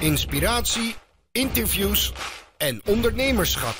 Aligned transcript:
inspiratie, 0.00 0.94
interviews 1.32 2.12
en 2.56 2.80
ondernemerschap. 2.86 3.74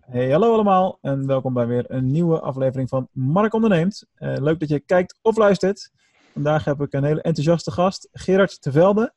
Hey, 0.00 0.30
hallo 0.30 0.52
allemaal 0.52 0.98
en 1.00 1.26
welkom 1.26 1.52
bij 1.52 1.66
weer 1.66 1.84
een 1.88 2.10
nieuwe 2.10 2.40
aflevering 2.40 2.88
van 2.88 3.08
Mark 3.12 3.52
Onderneemt. 3.52 4.06
Eh, 4.14 4.36
leuk 4.38 4.60
dat 4.60 4.68
je 4.68 4.80
kijkt 4.80 5.18
of 5.22 5.36
luistert. 5.36 5.90
Vandaag 6.32 6.64
heb 6.64 6.80
ik 6.80 6.92
een 6.92 7.04
hele 7.04 7.22
enthousiaste 7.22 7.70
gast, 7.70 8.08
Gerard 8.12 8.62
Tevelde. 8.62 9.14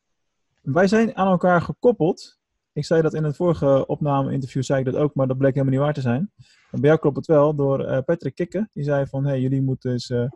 Wij 0.62 0.88
zijn 0.88 1.16
aan 1.16 1.28
elkaar 1.28 1.62
gekoppeld. 1.62 2.38
Ik 2.74 2.86
zei 2.86 3.02
dat 3.02 3.14
in 3.14 3.24
het 3.24 3.36
vorige 3.36 3.88
opname-interview, 3.88 4.64
zei 4.64 4.80
ik 4.80 4.86
dat 4.86 4.96
ook, 4.96 5.16
maar 5.16 5.28
dat 5.28 5.38
bleek 5.38 5.54
helemaal 5.54 5.74
niet 5.74 5.84
waar 5.84 5.94
te 5.94 6.02
zijn. 6.02 6.32
bij 6.72 6.82
jou 6.82 7.00
klopt 7.00 7.16
het 7.16 7.26
wel, 7.26 7.56
door 7.56 7.80
uh, 7.80 7.98
Patrick 8.06 8.36
Kikke. 8.36 8.70
Die 8.74 8.84
zei 8.84 9.06
van, 9.06 9.26
hey, 9.26 9.40
jullie 9.40 9.62
moeten 9.62 9.92
eens 9.92 10.10
uh, 10.10 10.30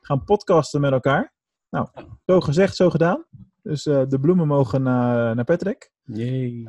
gaan 0.00 0.24
podcasten 0.24 0.80
met 0.80 0.92
elkaar. 0.92 1.32
Nou, 1.70 1.88
zo 2.26 2.40
gezegd, 2.40 2.76
zo 2.76 2.90
gedaan. 2.90 3.24
Dus 3.62 3.82
de 3.82 4.18
bloemen 4.20 4.46
mogen 4.46 4.82
naar, 4.82 5.34
naar 5.34 5.44
Patrick. 5.44 5.90
Yay. 6.04 6.64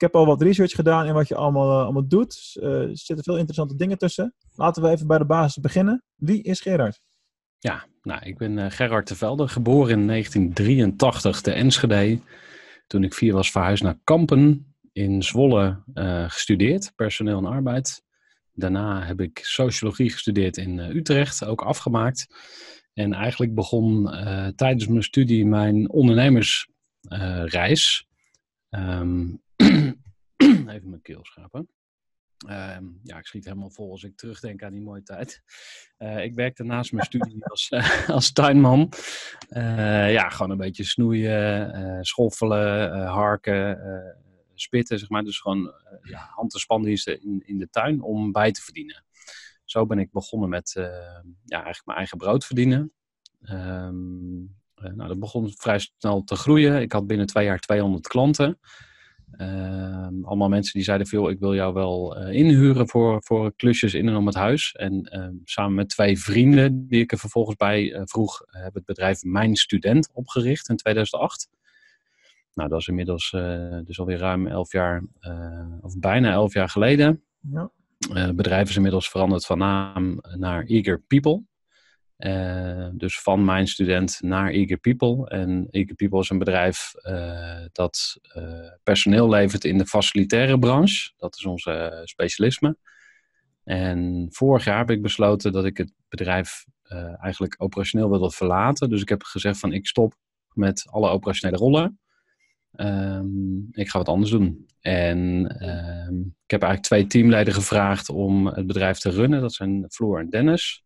Ik 0.00 0.06
heb 0.06 0.16
al 0.16 0.26
wat 0.26 0.42
research 0.42 0.72
gedaan 0.72 1.06
in 1.06 1.12
wat 1.12 1.28
je 1.28 1.34
allemaal, 1.34 1.70
uh, 1.70 1.82
allemaal 1.82 2.08
doet. 2.08 2.56
Uh, 2.60 2.64
er 2.64 2.96
zitten 2.96 3.24
veel 3.24 3.36
interessante 3.36 3.76
dingen 3.76 3.98
tussen. 3.98 4.34
Laten 4.54 4.82
we 4.82 4.88
even 4.88 5.06
bij 5.06 5.18
de 5.18 5.24
basis 5.24 5.62
beginnen. 5.62 6.02
Wie 6.16 6.42
is 6.42 6.60
Gerard? 6.60 7.00
Ja, 7.58 7.86
nou, 8.02 8.20
ik 8.24 8.38
ben 8.38 8.56
uh, 8.56 8.66
Gerard 8.68 9.08
de 9.08 9.16
Velde, 9.16 9.48
geboren 9.48 10.00
in 10.00 10.06
1983 10.06 11.40
te 11.40 11.52
Enschede. 11.52 12.18
Toen 12.86 13.04
ik 13.04 13.14
vier 13.14 13.32
was 13.32 13.50
verhuisd 13.50 13.82
naar 13.82 13.98
Kampen 14.04 14.74
in 14.92 15.22
Zwolle 15.22 15.82
gestudeerd, 16.28 16.92
personeel 16.96 17.38
en 17.38 17.46
arbeid. 17.46 18.02
Daarna 18.60 19.04
heb 19.04 19.20
ik 19.20 19.38
sociologie 19.42 20.10
gestudeerd 20.10 20.56
in 20.56 20.78
Utrecht, 20.78 21.44
ook 21.44 21.62
afgemaakt. 21.62 22.26
En 22.94 23.12
eigenlijk 23.12 23.54
begon 23.54 24.04
tijdens 24.56 24.86
mijn 24.86 25.02
studie 25.02 25.46
mijn 25.46 25.90
ondernemersreis. 25.90 28.06
Um, 28.70 29.42
Even 30.70 30.90
mijn 30.90 31.02
keel 31.02 31.24
schrapen. 31.24 31.68
Uh, 32.48 32.76
ja, 33.02 33.18
ik 33.18 33.26
schiet 33.26 33.44
helemaal 33.44 33.70
vol 33.70 33.90
als 33.90 34.02
ik 34.02 34.16
terugdenk 34.16 34.62
aan 34.62 34.72
die 34.72 34.82
mooie 34.82 35.02
tijd. 35.02 35.42
Uh, 35.98 36.24
ik 36.24 36.34
werkte 36.34 36.64
naast 36.64 36.92
mijn 36.92 37.06
studie 37.06 37.44
als, 37.50 37.72
als 38.06 38.32
tuinman. 38.32 38.92
Uh, 39.48 40.12
ja, 40.12 40.28
gewoon 40.28 40.50
een 40.50 40.56
beetje 40.56 40.84
snoeien, 40.84 42.04
schoffelen, 42.04 43.06
harken, 43.06 43.78
spitten, 44.60 44.98
zeg 44.98 45.08
maar. 45.08 45.24
Dus 45.24 45.38
gewoon 45.38 45.74
ja, 46.02 46.30
hand- 46.34 46.54
en 46.54 46.60
spandiensten 46.60 47.22
in, 47.22 47.42
in 47.46 47.58
de 47.58 47.68
tuin 47.70 48.02
om 48.02 48.32
bij 48.32 48.52
te 48.52 48.62
verdienen. 48.62 49.04
Zo 49.64 49.86
ben 49.86 49.98
ik 49.98 50.12
begonnen 50.12 50.48
met 50.48 50.72
ja, 50.74 50.92
eigenlijk 51.44 51.86
mijn 51.86 51.98
eigen 51.98 52.18
brood 52.18 52.44
verdienen. 52.44 52.92
Um, 53.42 54.58
nou, 54.74 55.08
dat 55.08 55.18
begon 55.18 55.52
vrij 55.56 55.78
snel 55.78 56.24
te 56.24 56.34
groeien. 56.34 56.80
Ik 56.80 56.92
had 56.92 57.06
binnen 57.06 57.26
twee 57.26 57.44
jaar 57.44 57.58
200 57.58 58.08
klanten. 58.08 58.58
Uh, 59.36 60.08
allemaal 60.22 60.48
mensen 60.48 60.72
die 60.72 60.82
zeiden 60.82 61.06
veel, 61.06 61.30
ik 61.30 61.38
wil 61.38 61.54
jou 61.54 61.74
wel 61.74 62.16
inhuren 62.28 62.88
voor, 62.88 63.22
voor 63.22 63.52
klusjes 63.56 63.94
in 63.94 64.08
en 64.08 64.16
om 64.16 64.26
het 64.26 64.34
huis. 64.34 64.72
En 64.72 65.16
uh, 65.16 65.28
samen 65.44 65.74
met 65.74 65.88
twee 65.88 66.18
vrienden 66.18 66.88
die 66.88 67.00
ik 67.00 67.12
er 67.12 67.18
vervolgens 67.18 67.56
bij 67.56 67.92
eh, 67.92 68.02
vroeg, 68.04 68.42
heb 68.46 68.74
het 68.74 68.84
bedrijf 68.84 69.22
Mijn 69.22 69.56
Student 69.56 70.10
opgericht 70.12 70.68
in 70.68 70.76
2008. 70.76 71.48
Nou, 72.54 72.68
dat 72.68 72.80
is 72.80 72.88
inmiddels 72.88 73.30
dus 73.84 74.00
alweer 74.00 74.18
ruim 74.18 74.46
elf 74.46 74.72
jaar, 74.72 75.02
of 75.80 75.98
bijna 75.98 76.32
elf 76.32 76.52
jaar 76.52 76.68
geleden. 76.68 77.22
Ja. 77.40 77.70
het 78.12 78.36
bedrijf 78.36 78.68
is 78.68 78.76
inmiddels 78.76 79.10
veranderd 79.10 79.46
van 79.46 79.58
naam 79.58 80.18
naar 80.36 80.64
Eager 80.64 81.00
People. 81.00 81.42
Uh, 82.20 82.88
dus 82.92 83.20
van 83.20 83.44
mijn 83.44 83.66
student 83.66 84.18
naar 84.22 84.50
Eager 84.50 84.76
People. 84.78 85.28
En 85.28 85.66
Eager 85.70 85.94
People 85.94 86.18
is 86.18 86.30
een 86.30 86.38
bedrijf 86.38 86.92
uh, 87.02 87.64
dat 87.72 88.18
uh, 88.36 88.70
personeel 88.82 89.28
levert 89.28 89.64
in 89.64 89.78
de 89.78 89.86
facilitaire 89.86 90.58
branche. 90.58 91.12
Dat 91.16 91.36
is 91.36 91.44
onze 91.44 92.00
specialisme. 92.04 92.76
En 93.64 94.26
vorig 94.30 94.64
jaar 94.64 94.78
heb 94.78 94.90
ik 94.90 95.02
besloten 95.02 95.52
dat 95.52 95.64
ik 95.64 95.76
het 95.76 95.92
bedrijf 96.08 96.64
eigenlijk 97.20 97.54
operationeel 97.58 98.10
wilde 98.10 98.30
verlaten. 98.30 98.88
Dus 98.88 99.00
ik 99.00 99.08
heb 99.08 99.22
gezegd 99.22 99.58
van 99.58 99.72
ik 99.72 99.86
stop 99.86 100.14
met 100.52 100.86
alle 100.90 101.08
operationele 101.08 101.58
rollen. 101.58 102.00
Um, 102.76 103.68
ik 103.72 103.88
ga 103.88 103.98
wat 103.98 104.08
anders 104.08 104.30
doen. 104.30 104.66
En 104.80 105.18
um, 105.68 106.34
ik 106.44 106.50
heb 106.50 106.62
eigenlijk 106.62 106.82
twee 106.82 107.06
teamleden 107.06 107.54
gevraagd 107.54 108.08
om 108.08 108.46
het 108.46 108.66
bedrijf 108.66 108.98
te 108.98 109.10
runnen. 109.10 109.40
Dat 109.40 109.52
zijn 109.52 109.86
Floor 109.88 110.18
en 110.18 110.30
Dennis. 110.30 110.84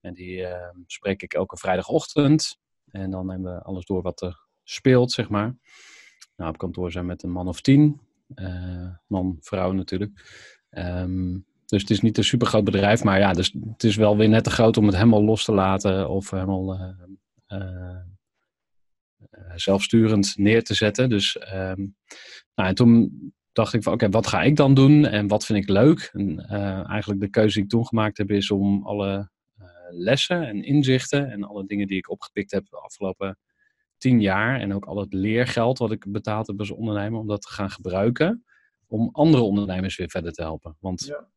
En 0.00 0.14
die 0.14 0.36
uh, 0.36 0.68
spreek 0.86 1.22
ik 1.22 1.34
elke 1.34 1.56
vrijdagochtend. 1.56 2.58
En 2.90 3.10
dan 3.10 3.26
nemen 3.26 3.54
we 3.54 3.62
alles 3.62 3.84
door 3.84 4.02
wat 4.02 4.22
er 4.22 4.46
speelt, 4.64 5.12
zeg 5.12 5.28
maar. 5.28 5.56
Nou, 6.36 6.50
op 6.50 6.58
kantoor 6.58 6.92
zijn 6.92 7.04
we 7.04 7.10
met 7.10 7.22
een 7.22 7.30
man 7.30 7.48
of 7.48 7.60
tien. 7.60 8.00
Uh, 8.34 8.90
man, 9.06 9.36
vrouw 9.40 9.72
natuurlijk. 9.72 10.12
Um, 10.70 11.46
dus 11.66 11.80
het 11.80 11.90
is 11.90 12.00
niet 12.00 12.18
een 12.18 12.24
super 12.24 12.46
groot 12.46 12.64
bedrijf. 12.64 13.04
Maar 13.04 13.18
ja, 13.18 13.32
dus 13.32 13.56
het 13.70 13.84
is 13.84 13.96
wel 13.96 14.16
weer 14.16 14.28
net 14.28 14.44
te 14.44 14.50
groot 14.50 14.76
om 14.76 14.86
het 14.86 14.94
helemaal 14.94 15.24
los 15.24 15.44
te 15.44 15.52
laten. 15.52 16.08
Of 16.08 16.30
helemaal 16.30 16.80
uh, 17.48 17.96
zelfsturend 19.54 20.36
neer 20.36 20.64
te 20.64 20.74
zetten. 20.74 21.08
Dus 21.08 21.36
um, 21.54 21.96
nou, 22.54 22.68
en 22.68 22.74
toen 22.74 23.12
dacht 23.52 23.74
ik 23.74 23.82
van 23.82 23.92
oké, 23.92 24.04
okay, 24.04 24.20
wat 24.20 24.30
ga 24.30 24.42
ik 24.42 24.56
dan 24.56 24.74
doen? 24.74 25.04
En 25.04 25.26
wat 25.26 25.44
vind 25.44 25.58
ik 25.58 25.68
leuk? 25.68 26.10
En 26.12 26.40
eigenlijk 26.86 27.20
de 27.20 27.30
keuze 27.30 27.54
die 27.54 27.62
ik 27.62 27.68
toen 27.68 27.86
gemaakt 27.86 28.18
heb 28.18 28.30
is 28.30 28.50
om 28.50 28.86
alle 28.86 29.30
lessen 29.90 30.46
en 30.46 30.64
inzichten 30.64 31.30
en 31.30 31.44
alle 31.44 31.66
dingen 31.66 31.86
die 31.86 31.96
ik 31.96 32.10
opgepikt 32.10 32.50
heb 32.50 32.66
de 32.68 32.76
afgelopen 32.76 33.38
tien 33.96 34.20
jaar 34.20 34.60
en 34.60 34.74
ook 34.74 34.84
al 34.84 34.96
het 34.96 35.12
leergeld 35.12 35.78
wat 35.78 35.92
ik 35.92 36.12
betaald 36.12 36.46
heb 36.46 36.58
als 36.58 36.70
ondernemer, 36.70 37.20
om 37.20 37.26
dat 37.26 37.42
te 37.42 37.52
gaan 37.52 37.70
gebruiken 37.70 38.44
om 38.86 39.08
andere 39.12 39.42
ondernemers 39.42 39.96
weer 39.96 40.08
verder 40.08 40.32
te 40.32 40.42
helpen. 40.42 40.76
Want, 40.80 41.04
ja. 41.04 41.28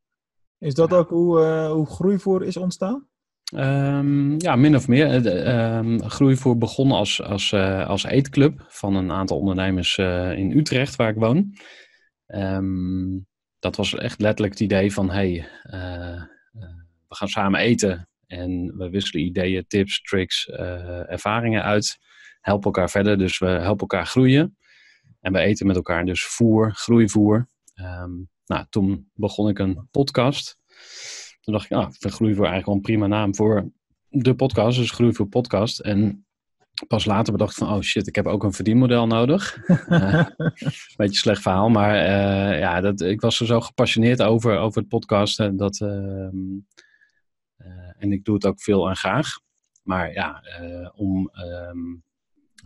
Is 0.57 0.73
dat 0.73 0.93
ook 0.93 1.09
hoe, 1.09 1.39
uh, 1.39 1.71
hoe 1.71 1.85
Groeivoer 1.85 2.43
is 2.43 2.57
ontstaan? 2.57 3.07
Um, 3.55 4.39
ja, 4.39 4.55
min 4.55 4.75
of 4.75 4.87
meer. 4.87 5.25
Um, 5.77 6.09
Groeivoer 6.09 6.57
begon 6.57 6.91
als, 6.91 7.21
als, 7.21 7.51
uh, 7.51 7.87
als 7.87 8.03
eetclub 8.03 8.65
van 8.67 8.95
een 8.95 9.11
aantal 9.11 9.37
ondernemers 9.37 9.97
uh, 9.97 10.31
in 10.37 10.57
Utrecht, 10.57 10.95
waar 10.95 11.09
ik 11.09 11.15
woon. 11.15 11.53
Um, 12.27 13.27
dat 13.59 13.75
was 13.75 13.95
echt 13.95 14.21
letterlijk 14.21 14.53
het 14.53 14.61
idee 14.61 14.93
van, 14.93 15.09
hey, 15.09 15.47
we 17.07 17.15
gaan 17.15 17.27
samen 17.27 17.59
eten. 17.59 18.09
En 18.27 18.77
we 18.77 18.89
wisselen 18.89 19.25
ideeën, 19.25 19.65
tips, 19.67 20.01
tricks, 20.01 20.47
ervaringen 21.07 21.63
uit. 21.63 21.97
Helpen 22.39 22.65
elkaar 22.65 22.89
verder, 22.89 23.17
dus 23.17 23.39
we 23.39 23.47
helpen 23.47 23.79
elkaar 23.79 24.05
groeien. 24.05 24.57
En 25.19 25.33
we 25.33 25.39
eten 25.39 25.67
met 25.67 25.75
elkaar 25.75 26.05
dus 26.05 26.25
voer, 26.25 26.73
groeivoer. 26.73 27.49
Nou, 28.45 28.65
toen 28.69 29.09
begon 29.13 29.49
ik 29.49 29.59
een 29.59 29.87
podcast. 29.91 30.57
Toen 31.41 31.53
dacht 31.53 31.65
ik, 31.65 31.71
ah, 31.71 31.89
ik 31.99 32.11
groeivoer 32.11 32.45
eigenlijk 32.45 32.65
wel 32.65 32.75
een 32.75 32.81
prima 32.81 33.07
naam 33.07 33.35
voor 33.35 33.71
de 34.09 34.35
podcast. 34.35 34.77
Dus 34.77 34.91
groeivoer 34.91 35.27
podcast. 35.27 35.79
En 35.79 36.25
pas 36.87 37.05
later 37.05 37.31
bedacht 37.31 37.55
van, 37.55 37.73
oh 37.73 37.81
shit, 37.81 38.07
ik 38.07 38.15
heb 38.15 38.27
ook 38.27 38.43
een 38.43 38.53
verdienmodel 38.53 39.07
nodig. 39.07 39.67
uh, 39.67 40.25
beetje 40.95 41.19
slecht 41.19 41.41
verhaal, 41.41 41.69
maar 41.69 41.95
uh, 41.95 42.59
ja, 42.59 42.81
dat, 42.81 43.01
ik 43.01 43.21
was 43.21 43.39
er 43.39 43.45
zo 43.45 43.61
gepassioneerd 43.61 44.21
over, 44.21 44.57
over 44.57 44.79
het 44.79 44.89
podcasten. 44.89 45.57
Dat, 45.57 45.79
uh, 45.79 46.29
en 47.97 48.11
ik 48.11 48.23
doe 48.23 48.35
het 48.35 48.45
ook 48.45 48.61
veel 48.61 48.89
en 48.89 48.95
graag. 48.95 49.27
Maar 49.83 50.13
ja, 50.13 50.43
om, 50.95 51.31
um, 51.33 52.03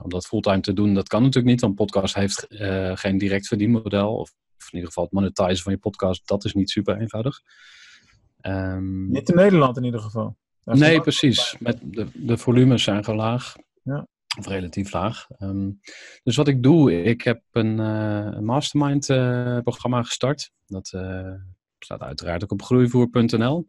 om 0.02 0.10
dat 0.10 0.26
fulltime 0.26 0.60
te 0.60 0.74
doen, 0.74 0.94
dat 0.94 1.08
kan 1.08 1.22
natuurlijk 1.22 1.52
niet. 1.52 1.62
Want 1.62 1.76
podcast 1.76 2.16
heeft 2.16 2.46
geen 2.94 3.18
direct 3.18 3.48
verdienmodel. 3.48 4.16
Of 4.16 4.34
in 4.58 4.72
ieder 4.72 4.88
geval 4.88 5.04
het 5.04 5.14
monetizen 5.14 5.64
van 5.64 5.72
je 5.72 5.78
podcast, 5.78 6.28
dat 6.28 6.46
is 6.46 6.54
niet 6.54 6.70
super 6.70 6.98
eenvoudig. 7.00 7.42
Um, 8.48 9.12
niet 9.12 9.30
in 9.30 9.36
Nederland 9.36 9.78
in 9.78 9.84
ieder 9.84 10.00
geval. 10.00 10.38
Nee, 10.64 11.02
precies. 11.02 11.56
Met 11.60 11.80
de, 11.84 12.08
de 12.14 12.38
volumes 12.38 12.84
zijn 12.84 13.04
gewoon 13.04 13.20
laag. 13.20 13.56
Ja. 13.84 14.08
Of 14.38 14.48
relatief 14.48 14.94
laag. 14.94 15.28
Um, 15.40 15.80
dus 16.24 16.36
wat 16.36 16.48
ik 16.48 16.64
doe, 16.64 17.04
ik 17.04 17.22
heb 17.22 17.42
een, 17.52 17.80
uh, 17.80 18.28
een 18.32 18.46
mastermind 18.46 19.06
programma 19.64 20.04
gestart. 20.04 20.52
Dat 20.66 20.88
staat 21.80 22.02
uiteraard 22.02 22.44
ook 22.44 22.52
op 22.52 22.62
groeivoer.nl. 22.62 23.66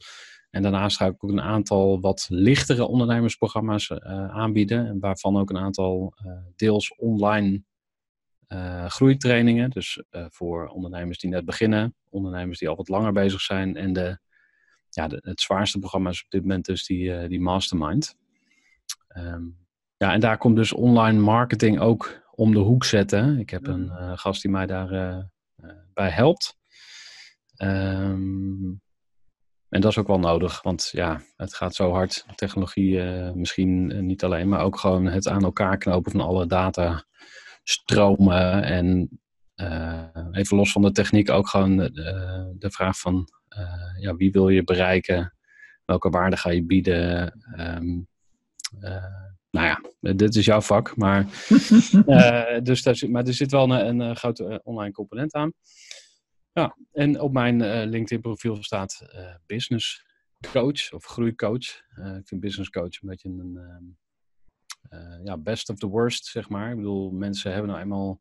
En 0.50 0.62
daarnaast 0.62 0.96
ga 0.96 1.06
ik 1.06 1.24
ook 1.24 1.30
een 1.30 1.40
aantal 1.40 2.00
wat 2.00 2.26
lichtere 2.28 2.86
ondernemersprogramma's 2.86 3.90
aanbieden. 4.28 5.00
Waarvan 5.00 5.36
ook 5.36 5.50
een 5.50 5.58
aantal 5.58 6.14
deels 6.56 6.94
online 6.96 7.62
uh, 8.48 8.86
groeitrainingen. 8.86 9.70
Dus 9.70 10.02
voor 10.10 10.68
ondernemers 10.68 11.18
die 11.18 11.30
net 11.30 11.44
beginnen, 11.44 11.94
ondernemers 12.08 12.58
die 12.58 12.68
al 12.68 12.76
wat 12.76 12.88
langer 12.88 13.12
bezig 13.12 13.40
zijn. 13.40 13.76
En 13.76 13.92
de, 13.92 14.18
ja, 14.96 15.08
de, 15.08 15.20
het 15.22 15.40
zwaarste 15.40 15.78
programma 15.78 16.10
is 16.10 16.24
op 16.24 16.30
dit 16.30 16.40
moment 16.40 16.64
dus 16.64 16.86
die, 16.86 17.28
die 17.28 17.40
mastermind. 17.40 18.16
Um, 19.16 19.56
ja, 19.96 20.12
en 20.12 20.20
daar 20.20 20.38
komt 20.38 20.56
dus 20.56 20.72
online 20.72 21.20
marketing 21.20 21.80
ook 21.80 22.22
om 22.30 22.52
de 22.52 22.58
hoek 22.58 22.84
zetten. 22.84 23.38
Ik 23.38 23.50
heb 23.50 23.66
een 23.66 24.18
gast 24.18 24.42
die 24.42 24.50
mij 24.50 24.66
daarbij 24.66 25.30
bij 25.94 26.10
helpt. 26.10 26.56
Um, 27.62 28.80
en 29.68 29.80
dat 29.80 29.90
is 29.90 29.98
ook 29.98 30.06
wel 30.06 30.18
nodig, 30.18 30.62
want 30.62 30.88
ja, 30.92 31.20
het 31.36 31.54
gaat 31.54 31.74
zo 31.74 31.92
hard. 31.92 32.26
Technologie 32.34 32.90
uh, 32.90 33.32
misschien 33.32 34.06
niet 34.06 34.24
alleen, 34.24 34.48
maar 34.48 34.60
ook 34.60 34.78
gewoon 34.78 35.06
het 35.06 35.28
aan 35.28 35.44
elkaar 35.44 35.78
knopen 35.78 36.12
van 36.12 36.20
alle 36.20 36.46
datastromen. 36.46 38.62
En 38.62 39.20
even 40.32 40.56
los 40.56 40.72
van 40.72 40.82
de 40.82 40.92
techniek 40.92 41.30
ook 41.30 41.48
gewoon 41.48 41.76
de 41.76 42.70
vraag 42.70 42.98
van 42.98 43.28
ja, 44.00 44.16
wie 44.16 44.30
wil 44.30 44.48
je 44.48 44.64
bereiken? 44.64 45.34
Welke 45.84 46.10
waarde 46.10 46.36
ga 46.36 46.50
je 46.50 46.64
bieden? 46.64 47.32
Um, 47.58 48.08
nou 49.50 49.66
ja, 49.66 49.80
dit 50.14 50.34
is 50.34 50.44
jouw 50.44 50.60
vak, 50.60 50.96
maar, 50.96 51.26
dus 52.62 52.82
daar, 52.82 53.10
maar 53.10 53.26
er 53.26 53.34
zit 53.34 53.50
wel 53.50 53.70
een, 53.70 54.00
een 54.00 54.16
grote 54.16 54.60
online 54.64 54.92
component 54.92 55.34
aan. 55.34 55.52
Ja, 56.56 56.76
en 56.92 57.20
op 57.20 57.32
mijn 57.32 57.60
uh, 57.62 57.82
LinkedIn 57.84 58.20
profiel 58.20 58.62
staat 58.62 59.08
uh, 59.14 59.34
business 59.46 60.04
coach 60.52 60.92
of 60.92 61.04
groeicoach. 61.04 61.82
Uh, 61.98 62.16
ik 62.16 62.28
vind 62.28 62.40
business 62.40 62.70
coach 62.70 63.02
een 63.02 63.08
beetje 63.08 63.28
een 63.28 63.58
ehm, 64.90 65.24
ja, 65.24 65.38
best 65.38 65.68
of 65.68 65.76
the 65.76 65.86
worst, 65.86 66.26
zeg 66.26 66.48
maar. 66.48 66.70
Ik 66.70 66.76
bedoel, 66.76 67.10
mensen 67.10 67.50
hebben 67.52 67.70
nou 67.70 67.82
eenmaal 67.82 68.20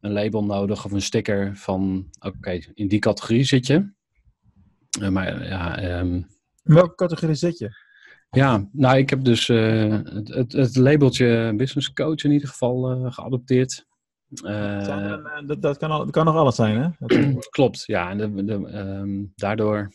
een 0.00 0.12
label 0.12 0.44
nodig 0.44 0.84
of 0.84 0.92
een 0.92 1.02
sticker 1.02 1.56
van, 1.56 2.10
oké, 2.18 2.58
in 2.74 2.88
die 2.88 2.98
categorie 2.98 3.44
zit 3.44 3.66
je. 3.66 3.92
maar 5.10 5.46
ja... 5.46 5.98
Um, 5.98 6.14
in 6.64 6.74
welke 6.74 6.94
categorie 6.94 7.34
zit 7.34 7.58
je? 7.58 7.88
Ja, 8.30 8.68
nou, 8.72 8.96
ik 8.96 9.10
heb 9.10 9.24
dus 9.24 9.46
het, 9.46 10.28
het, 10.28 10.52
het, 10.52 10.76
labeltje 10.76 11.54
business 11.56 11.92
coach 11.92 12.24
in 12.24 12.30
ieder 12.30 12.48
geval 12.48 13.10
geadopteerd. 13.10 13.86
Uh, 14.44 15.16
dat, 15.46 15.62
dat, 15.62 15.76
kan 15.76 15.90
al, 15.90 16.10
kan 16.10 16.24
nog 16.24 16.34
alles 16.34 16.54
zijn, 16.54 16.96
hè? 16.98 17.06
klopt, 17.56 17.82
ja. 17.86 18.10
En 18.10 18.18
de, 18.18 18.44
de, 18.44 18.52
um, 18.52 19.32
daardoor. 19.34 19.92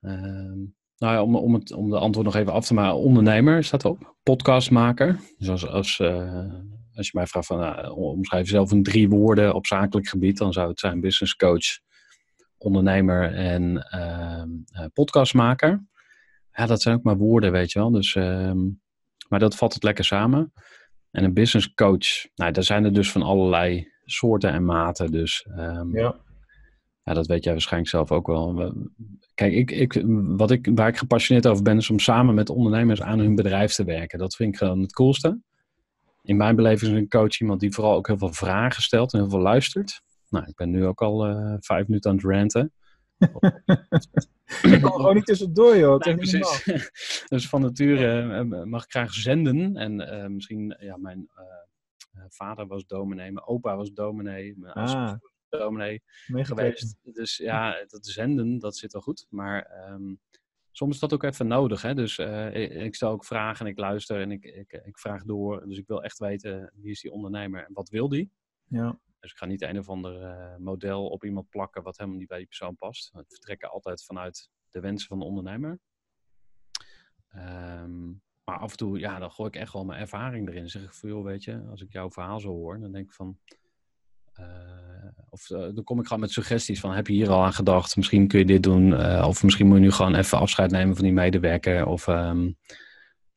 Um, 0.00 0.74
nou 0.96 1.14
ja, 1.14 1.22
om, 1.22 1.36
om, 1.36 1.54
het, 1.54 1.72
om 1.72 1.90
de 1.90 1.98
antwoord 1.98 2.26
nog 2.26 2.36
even 2.36 2.52
af 2.52 2.66
te 2.66 2.74
maken. 2.74 2.96
Ondernemer 2.96 3.64
staat 3.64 3.84
op. 3.84 4.16
Podcastmaker. 4.22 5.20
Dus 5.38 5.48
als, 5.48 5.68
als, 5.68 5.98
uh, 5.98 6.44
als 6.94 7.06
je 7.06 7.12
mij 7.14 7.26
vraagt 7.26 7.46
van 7.46 7.60
uh, 7.60 7.96
omschrijf 7.96 8.44
jezelf 8.44 8.72
in 8.72 8.82
drie 8.82 9.08
woorden 9.08 9.54
op 9.54 9.66
zakelijk 9.66 10.08
gebied, 10.08 10.38
dan 10.38 10.52
zou 10.52 10.68
het 10.68 10.80
zijn 10.80 11.00
business 11.00 11.36
coach, 11.36 11.80
ondernemer 12.58 13.34
en 13.34 13.88
uh, 13.94 14.84
podcastmaker. 14.92 15.84
Ja, 16.52 16.66
dat 16.66 16.82
zijn 16.82 16.96
ook 16.96 17.02
maar 17.02 17.16
woorden, 17.16 17.52
weet 17.52 17.72
je 17.72 17.78
wel. 17.78 17.90
Dus, 17.90 18.14
maar 19.28 19.38
dat 19.38 19.56
vat 19.56 19.74
het 19.74 19.82
lekker 19.82 20.04
samen. 20.04 20.52
En 21.10 21.24
een 21.24 21.34
business 21.34 21.74
coach, 21.74 22.26
nou, 22.34 22.52
daar 22.52 22.64
zijn 22.64 22.84
er 22.84 22.92
dus 22.92 23.12
van 23.12 23.22
allerlei 23.22 23.88
soorten 24.04 24.50
en 24.50 24.64
maten. 24.64 25.10
Dus 25.10 25.46
um, 25.58 25.96
ja. 25.96 26.16
ja, 27.02 27.14
dat 27.14 27.26
weet 27.26 27.44
jij 27.44 27.52
waarschijnlijk 27.52 27.90
zelf 27.90 28.12
ook 28.12 28.26
wel. 28.26 28.74
Kijk, 29.34 29.52
ik, 29.52 29.70
ik, 29.70 30.02
wat 30.36 30.50
ik, 30.50 30.68
waar 30.74 30.88
ik 30.88 30.96
gepassioneerd 30.96 31.46
over 31.46 31.62
ben, 31.62 31.76
is 31.76 31.90
om 31.90 31.98
samen 31.98 32.34
met 32.34 32.50
ondernemers 32.50 33.02
aan 33.02 33.18
hun 33.18 33.34
bedrijf 33.34 33.72
te 33.72 33.84
werken. 33.84 34.18
Dat 34.18 34.36
vind 34.36 34.52
ik 34.52 34.58
gewoon 34.58 34.80
het 34.80 34.92
coolste. 34.92 35.40
In 36.22 36.36
mijn 36.36 36.56
beleving 36.56 36.92
is 36.92 36.98
een 36.98 37.08
coach 37.08 37.40
iemand 37.40 37.60
die 37.60 37.72
vooral 37.72 37.94
ook 37.94 38.06
heel 38.06 38.18
veel 38.18 38.32
vragen 38.32 38.82
stelt 38.82 39.12
en 39.12 39.18
heel 39.18 39.30
veel 39.30 39.40
luistert. 39.40 40.02
Nou, 40.28 40.46
ik 40.46 40.54
ben 40.54 40.70
nu 40.70 40.86
ook 40.86 41.02
al 41.02 41.28
uh, 41.28 41.56
vijf 41.60 41.86
minuten 41.86 42.10
aan 42.10 42.16
het 42.16 42.24
ranten. 42.24 42.72
ik 44.62 44.80
kan 44.80 44.92
gewoon 44.92 45.14
niet 45.14 45.26
tussendoor, 45.26 45.76
joh. 45.76 46.00
Nee, 46.00 46.16
precies. 46.16 46.64
dus 47.28 47.48
van 47.48 47.60
nature 47.60 48.44
uh, 48.44 48.62
mag 48.62 48.84
ik 48.84 48.90
graag 48.90 49.12
zenden. 49.12 49.76
En 49.76 50.00
uh, 50.00 50.26
misschien, 50.26 50.76
ja, 50.78 50.96
mijn 50.96 51.28
vader 52.28 52.66
was 52.66 52.86
dominee, 52.86 53.32
mijn 53.32 53.46
opa 53.46 53.76
was 53.76 53.92
dominee, 53.92 54.54
mijn 54.56 54.72
ah. 54.72 55.14
dominee 55.48 56.02
geweest. 56.26 56.96
Dus 57.02 57.36
ja, 57.36 57.84
dat 57.86 58.06
zenden, 58.06 58.58
dat 58.58 58.76
zit 58.76 58.92
wel 58.92 59.02
goed. 59.02 59.26
Maar 59.28 59.90
um, 59.90 60.20
soms 60.72 60.94
is 60.94 61.00
dat 61.00 61.12
ook 61.12 61.22
even 61.22 61.46
nodig. 61.46 61.82
Hè? 61.82 61.94
Dus 61.94 62.18
ik, 62.18 62.70
ik, 62.72 62.94
stel 62.94 63.10
ook 63.10 63.24
vragen 63.24 63.66
en 63.66 63.72
ik 63.72 63.78
luister 63.78 64.20
en 64.20 64.30
ik, 64.30 64.44
ik, 64.44 64.72
ik 64.84 64.98
vraag 64.98 65.24
door. 65.24 65.68
Dus 65.68 65.78
ik 65.78 65.86
wil 65.86 66.02
echt 66.02 66.18
weten, 66.18 66.72
wie 66.74 66.90
is 66.90 67.00
die 67.00 67.12
ondernemer 67.12 67.64
en 67.64 67.72
wat 67.72 67.88
wil 67.88 68.08
die? 68.08 68.30
Ja. 68.64 68.98
Dus 69.20 69.30
ik 69.30 69.36
ga 69.36 69.46
niet 69.46 69.62
een 69.62 69.78
of 69.78 69.88
ander 69.88 70.22
uh, 70.22 70.56
model 70.56 71.06
op 71.06 71.24
iemand 71.24 71.48
plakken 71.48 71.82
wat 71.82 71.96
helemaal 71.96 72.18
niet 72.18 72.28
bij 72.28 72.38
die 72.38 72.46
persoon 72.46 72.76
past. 72.76 73.10
We 73.12 73.24
vertrekken 73.28 73.70
altijd 73.70 74.04
vanuit 74.04 74.50
de 74.70 74.80
wensen 74.80 75.08
van 75.08 75.18
de 75.18 75.24
ondernemer. 75.24 75.80
Um, 77.36 78.22
maar 78.44 78.58
af 78.58 78.70
en 78.70 78.76
toe, 78.76 78.98
ja, 78.98 79.18
dan 79.18 79.30
gooi 79.30 79.48
ik 79.48 79.56
echt 79.56 79.72
wel 79.72 79.84
mijn 79.84 80.00
ervaring 80.00 80.48
erin. 80.48 80.60
Dan 80.60 80.70
zeg 80.70 80.82
ik 80.82 80.92
van, 80.92 81.08
joh, 81.08 81.24
weet 81.24 81.44
je, 81.44 81.66
als 81.70 81.80
ik 81.80 81.92
jouw 81.92 82.10
verhaal 82.10 82.40
zo 82.40 82.48
hoor, 82.48 82.80
dan 82.80 82.92
denk 82.92 83.04
ik 83.04 83.12
van... 83.12 83.38
Uh, 84.40 84.46
of 85.28 85.50
uh, 85.50 85.58
dan 85.58 85.84
kom 85.84 85.98
ik 85.98 86.06
gewoon 86.06 86.20
met 86.20 86.30
suggesties 86.30 86.80
van, 86.80 86.92
heb 86.92 87.06
je 87.06 87.12
hier 87.12 87.30
al 87.30 87.44
aan 87.44 87.52
gedacht? 87.52 87.96
Misschien 87.96 88.28
kun 88.28 88.38
je 88.38 88.44
dit 88.44 88.62
doen. 88.62 88.94
of 89.24 89.42
misschien 89.42 89.66
moet 89.66 89.76
je 89.76 89.82
nu 89.82 89.90
gewoon 89.90 90.14
even 90.14 90.38
afscheid 90.38 90.70
nemen 90.70 90.94
van 90.94 91.04
die 91.04 91.12
medewerker. 91.12 91.86
Of... 91.86 92.06
Um, 92.06 92.56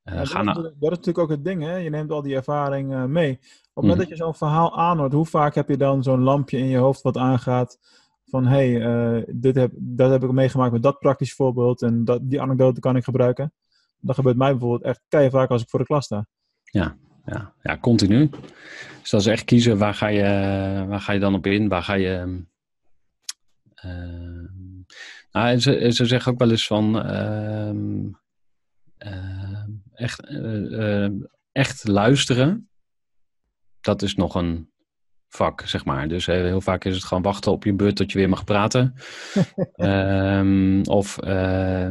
ja, 0.04 0.16
dat, 0.16 0.26
is, 0.26 0.32
dat, 0.32 0.74
is, 0.80 0.80
natuurlijk 0.80 1.18
ook 1.18 1.30
het 1.30 1.44
ding, 1.44 1.62
hè? 1.64 1.76
Je 1.76 1.90
neemt 1.90 2.12
al 2.12 2.22
die 2.22 2.36
ervaring 2.36 3.08
mee. 3.08 3.32
Op 3.32 3.40
het 3.40 3.74
moment 3.74 3.98
mhm. 3.98 3.98
dat 3.98 4.08
je 4.08 4.16
zo'n 4.16 4.36
verhaal 4.36 4.78
aanhoort, 4.78 5.14
hoe 5.14 5.26
vaak 5.26 5.56
heb 5.56 5.70
je 5.70 5.78
dan 5.78 6.04
zo'n 6.04 6.22
lampje 6.22 6.58
in 6.58 6.68
je 6.68 6.78
hoofd 6.78 7.02
wat 7.02 7.18
aangaat 7.18 7.78
van 8.26 8.48
hé, 8.48 8.72
hey, 8.74 9.18
uh, 9.18 9.24
dit 9.28 9.56
heb, 9.56 9.72
dat 9.76 10.12
heb 10.12 10.24
ik 10.24 10.32
meegemaakt 10.32 10.72
met 10.72 10.84
dat 10.84 11.00
praktisch 11.00 11.34
voorbeeld 11.34 11.82
en 11.82 12.06
dat, 12.06 12.30
die 12.30 12.42
anekdote 12.42 12.80
kan 12.80 12.96
ik 12.96 13.04
gebruiken. 13.04 13.54
Dat 14.00 14.16
gebeurt 14.16 14.38
mij 14.38 14.52
bijvoorbeeld 14.52 14.84
echt 14.84 15.02
keihard 15.08 15.36
vaak 15.36 15.50
als 15.50 15.62
ik 15.62 15.70
voor 15.70 15.80
de 15.80 15.86
klas 15.86 16.06
sta. 16.06 16.28
Ja, 16.64 16.98
ja, 17.26 17.54
ja, 17.64 17.78
continu. 17.78 18.30
Dus 19.02 19.10
dat 19.10 19.22
is 19.22 19.28
echt 19.28 19.44
kiezen 19.44 19.78
waar 19.78 19.94
ga 19.94 20.08
je, 20.08 20.24
waar 20.88 21.00
ga 21.00 21.14
je 21.14 21.20
dan 21.20 21.36
op 21.36 21.46
in, 21.46 21.68
waar 21.68 21.84
ga 21.84 21.94
je... 21.94 22.44
Uh, 23.86 24.50
nou, 25.32 25.60
ze, 25.60 25.92
ze 25.92 26.06
zeggen 26.06 26.32
ook 26.32 26.40
wel 26.40 26.52
eens 26.52 26.68
van 26.68 26.96
uh, 27.06 27.72
echt, 29.94 30.30
echt 31.52 31.88
luisteren 31.88 32.70
dat 33.86 34.02
is 34.02 34.16
nog 34.16 34.36
een 34.36 34.70
vak, 35.28 35.62
zeg 35.66 35.86
maar. 35.86 36.08
Dus 36.08 36.28
eh, 36.28 36.36
heel 36.36 36.62
vaak 36.62 36.86
is 36.86 36.96
het 36.96 37.04
gewoon 37.04 37.24
wachten 37.24 37.52
op 37.52 37.64
je 37.64 37.74
beurt 37.74 37.96
tot 37.96 38.12
je 38.12 38.18
weer 38.18 38.30
mag 38.30 38.44
praten. 38.44 38.94
um, 39.76 40.82
of 41.00 41.18
uh, 41.24 41.90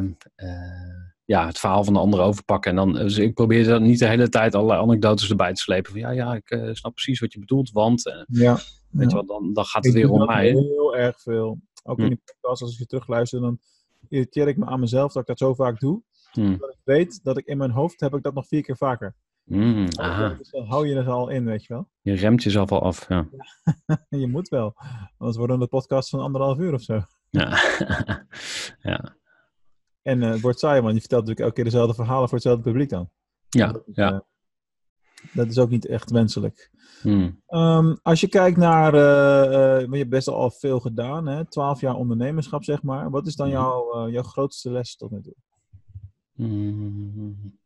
ja, 1.24 1.46
het 1.46 1.58
verhaal 1.58 1.84
van 1.84 1.92
de 1.92 1.98
ander 1.98 2.20
overpakken. 2.20 2.70
En 2.70 2.76
dan, 2.76 2.92
dus 2.92 3.18
ik 3.18 3.34
probeer 3.34 3.64
dan 3.64 3.82
niet 3.82 3.98
de 3.98 4.08
hele 4.08 4.28
tijd 4.28 4.54
allerlei 4.54 4.80
anekdotes 4.80 5.30
erbij 5.30 5.52
te 5.52 5.60
slepen. 5.60 5.92
Van 5.92 6.00
ja, 6.00 6.10
ja, 6.10 6.34
ik 6.34 6.50
uh, 6.50 6.72
snap 6.72 6.92
precies 6.92 7.20
wat 7.20 7.32
je 7.32 7.38
bedoelt, 7.38 7.70
want 7.70 8.02
ja, 8.26 8.58
weet 8.90 9.10
je 9.10 9.16
wat, 9.16 9.28
dan, 9.28 9.52
dan 9.52 9.64
gaat 9.64 9.84
het 9.84 9.94
ik 9.94 10.02
weer 10.02 10.10
om 10.10 10.26
mij. 10.26 10.48
Heel 10.48 10.96
erg 10.96 11.20
veel. 11.20 11.58
Ook 11.82 11.98
in 11.98 12.04
hm. 12.04 12.10
die 12.10 12.22
podcast, 12.24 12.62
als 12.62 12.80
ik 12.80 12.88
terugluister, 12.88 13.40
dan 13.40 13.58
irriteer 14.08 14.48
ik 14.48 14.56
me 14.56 14.64
aan 14.64 14.80
mezelf 14.80 15.12
dat 15.12 15.22
ik 15.22 15.28
dat 15.28 15.38
zo 15.38 15.54
vaak 15.54 15.80
doe. 15.80 16.02
Hm. 16.30 16.56
Dat 16.58 16.70
ik 16.70 16.80
weet 16.84 17.20
dat 17.22 17.38
ik 17.38 17.46
in 17.46 17.56
mijn 17.56 17.70
hoofd 17.70 18.00
heb 18.00 18.14
ik 18.14 18.22
dat 18.22 18.34
nog 18.34 18.46
vier 18.46 18.62
keer 18.62 18.76
vaker. 18.76 19.14
Mm, 19.44 19.88
aha. 19.96 20.28
Dus 20.28 20.50
dan 20.50 20.66
hou 20.66 20.88
je 20.88 20.94
er 20.94 21.10
al 21.10 21.28
in, 21.28 21.44
weet 21.44 21.64
je 21.64 21.72
wel. 21.72 21.88
Je 22.00 22.14
remt 22.14 22.42
jezelf 22.42 22.72
al 22.72 22.82
af, 22.82 23.08
ja. 23.08 23.28
je 24.08 24.26
moet 24.26 24.48
wel. 24.48 24.74
Anders 25.18 25.38
worden 25.38 25.58
de 25.58 25.66
podcast 25.66 26.08
van 26.08 26.20
anderhalf 26.20 26.58
uur 26.58 26.72
of 26.72 26.82
zo. 26.82 27.02
Ja. 27.30 27.48
ja. 28.90 29.16
En 30.04 30.22
uh, 30.22 30.30
het 30.30 30.40
wordt 30.40 30.58
saai, 30.58 30.80
want 30.80 30.94
je 30.94 31.00
vertelt 31.00 31.20
natuurlijk 31.20 31.48
elke 31.48 31.62
keer 31.62 31.72
dezelfde 31.72 31.94
verhalen 31.94 32.28
voor 32.28 32.38
hetzelfde 32.38 32.62
publiek 32.62 32.88
dan. 32.88 33.10
Ja, 33.48 33.72
dat 33.72 33.82
ja. 33.92 34.12
Uh, 34.12 34.18
dat 35.32 35.46
is 35.46 35.58
ook 35.58 35.70
niet 35.70 35.86
echt 35.86 36.10
wenselijk. 36.10 36.70
Hmm. 37.02 37.42
Um, 37.48 37.98
als 38.02 38.20
je 38.20 38.28
kijkt 38.28 38.56
naar, 38.56 38.94
uh, 38.94 39.90
je 39.90 39.98
hebt 39.98 40.10
best 40.10 40.28
al 40.28 40.50
veel 40.50 40.80
gedaan, 40.80 41.26
hè? 41.26 41.44
12 41.44 41.80
jaar 41.80 41.94
ondernemerschap 41.94 42.64
zeg 42.64 42.82
maar. 42.82 43.10
Wat 43.10 43.26
is 43.26 43.36
dan 43.36 43.46
hmm. 43.46 43.56
jouw, 43.56 44.08
jouw 44.10 44.22
grootste 44.22 44.70
les 44.70 44.96
tot 44.96 45.10
nu 45.10 45.22
toe? 45.22 45.34
Hmm. 46.34 47.58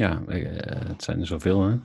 Ja, 0.00 0.22
eh, 0.26 0.88
het 0.88 1.02
zijn 1.02 1.20
er 1.20 1.26
zoveel. 1.26 1.62
Hè? 1.62 1.78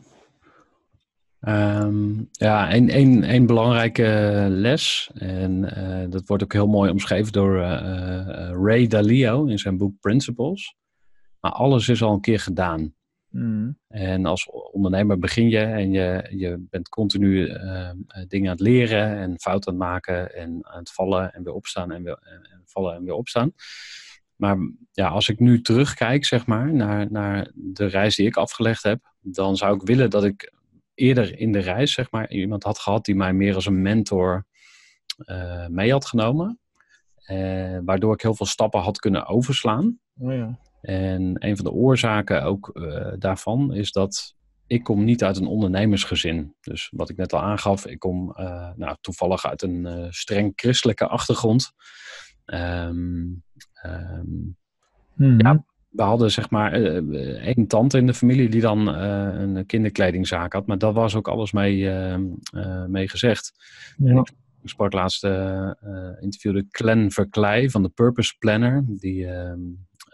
Um, 1.47 2.27
ja, 2.31 2.71
één 2.71 3.45
belangrijke 3.45 4.47
les, 4.49 5.09
en 5.13 5.77
uh, 5.77 6.05
dat 6.09 6.27
wordt 6.27 6.43
ook 6.43 6.53
heel 6.53 6.67
mooi 6.67 6.91
omschreven 6.91 7.31
door 7.31 7.55
uh, 7.55 8.49
Ray 8.63 8.87
Dalio 8.87 9.45
in 9.45 9.59
zijn 9.59 9.77
boek 9.77 9.99
Principles. 9.99 10.75
Maar 11.39 11.51
alles 11.51 11.87
is 11.87 12.01
al 12.01 12.13
een 12.13 12.21
keer 12.21 12.39
gedaan. 12.39 12.93
Mm. 13.29 13.77
En 13.87 14.25
als 14.25 14.49
ondernemer 14.71 15.19
begin 15.19 15.49
je 15.49 15.59
en 15.59 15.91
je, 15.91 16.27
je 16.29 16.65
bent 16.69 16.89
continu 16.89 17.47
dingen 18.27 18.49
aan 18.49 18.55
het 18.57 18.59
leren 18.59 19.17
en 19.17 19.39
fouten 19.39 19.71
aan 19.71 19.79
het 19.79 19.87
maken 19.89 20.35
en 20.35 20.59
aan 20.61 20.79
het 20.79 20.91
vallen 20.91 21.33
en 21.33 21.43
weer 21.43 21.53
opstaan 21.53 21.91
en 21.91 22.03
weer 22.03 22.19
en 22.23 22.61
vallen 22.65 22.95
en 22.95 23.03
weer 23.03 23.13
opstaan. 23.13 23.53
Maar 24.35 24.57
ja, 24.91 25.07
als 25.07 25.29
ik 25.29 25.39
nu 25.39 25.61
terugkijk, 25.61 26.25
zeg 26.25 26.45
maar, 26.45 26.73
naar, 26.73 27.11
naar 27.11 27.51
de 27.53 27.85
reis 27.85 28.15
die 28.15 28.27
ik 28.27 28.35
afgelegd 28.35 28.83
heb, 28.83 28.99
dan 29.21 29.57
zou 29.57 29.75
ik 29.75 29.81
willen 29.81 30.09
dat 30.09 30.23
ik 30.23 30.53
eerder 30.95 31.39
in 31.39 31.51
de 31.51 31.59
reis, 31.59 31.93
zeg 31.93 32.11
maar, 32.11 32.31
iemand 32.31 32.63
had 32.63 32.79
gehad 32.79 33.05
die 33.05 33.15
mij 33.15 33.33
meer 33.33 33.55
als 33.55 33.65
een 33.65 33.81
mentor 33.81 34.45
uh, 35.25 35.67
mee 35.67 35.91
had 35.91 36.05
genomen. 36.05 36.59
Uh, 37.31 37.79
waardoor 37.85 38.13
ik 38.13 38.21
heel 38.21 38.35
veel 38.35 38.45
stappen 38.45 38.79
had 38.79 38.99
kunnen 38.99 39.25
overslaan. 39.25 39.99
Oh 40.17 40.33
ja. 40.33 40.59
En 40.81 41.35
een 41.39 41.55
van 41.55 41.65
de 41.65 41.71
oorzaken 41.71 42.43
ook 42.43 42.71
uh, 42.73 43.13
daarvan 43.17 43.73
is 43.73 43.91
dat 43.91 44.35
ik 44.67 44.83
kom 44.83 45.03
niet 45.03 45.23
uit 45.23 45.37
een 45.37 45.47
ondernemersgezin. 45.47 46.55
Dus 46.61 46.91
wat 46.95 47.09
ik 47.09 47.17
net 47.17 47.33
al 47.33 47.41
aangaf, 47.41 47.85
ik 47.85 47.99
kom 47.99 48.33
nou, 48.75 48.95
toevallig 49.01 49.45
uit 49.45 49.61
een 49.61 50.07
streng 50.13 50.51
christelijke 50.55 51.07
achtergrond. 51.07 51.71
Um, 52.45 53.43
ja, 55.15 55.65
we 55.95 56.01
hadden 56.01 56.31
zeg 56.31 56.49
maar 56.49 56.73
één 56.73 57.67
tante 57.67 57.97
in 57.97 58.05
de 58.05 58.13
familie 58.13 58.49
die 58.49 58.61
dan 58.61 58.87
een 58.87 59.65
kinderkledingzaak 59.65 60.53
had. 60.53 60.67
Maar 60.67 60.77
dat 60.77 60.93
was 60.93 61.15
ook 61.15 61.27
alles 61.27 61.51
mee, 61.51 61.89
mee 62.87 63.09
gezegd. 63.09 63.51
Ja. 63.97 64.23
Ik 64.61 64.71
sprak 64.71 64.93
laatst, 64.93 65.23
interviewde 66.19 66.65
Glenn 66.69 67.11
Verkleij 67.11 67.69
van 67.69 67.83
de 67.83 67.89
Purpose 67.89 68.35
Planner. 68.39 68.83
Die, 68.87 69.27
ehm, 69.27 69.59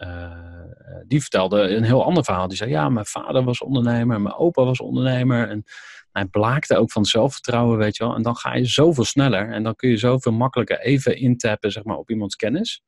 eh, 0.02 1.02
die 1.06 1.20
vertelde 1.20 1.60
een 1.60 1.82
heel 1.82 2.04
ander 2.04 2.24
verhaal. 2.24 2.48
Die 2.48 2.56
zei, 2.56 2.70
ja, 2.70 2.88
mijn 2.88 3.06
vader 3.06 3.44
was 3.44 3.60
ondernemer, 3.60 4.20
mijn 4.20 4.34
opa 4.34 4.64
was 4.64 4.80
ondernemer. 4.80 5.48
En 5.48 5.64
hij 6.12 6.24
blaakte 6.24 6.76
ook 6.76 6.92
van 6.92 7.04
zelfvertrouwen, 7.04 7.78
weet 7.78 7.96
je 7.96 8.04
wel. 8.04 8.14
En 8.14 8.22
dan 8.22 8.36
ga 8.36 8.54
je 8.54 8.64
zoveel 8.64 9.04
sneller 9.04 9.50
en 9.50 9.62
dan 9.62 9.74
kun 9.74 9.90
je 9.90 9.96
zoveel 9.96 10.32
makkelijker 10.32 10.80
even 10.80 11.16
intappen, 11.16 11.72
zeg 11.72 11.84
maar, 11.84 11.96
op 11.96 12.10
iemands 12.10 12.36
kennis. 12.36 12.82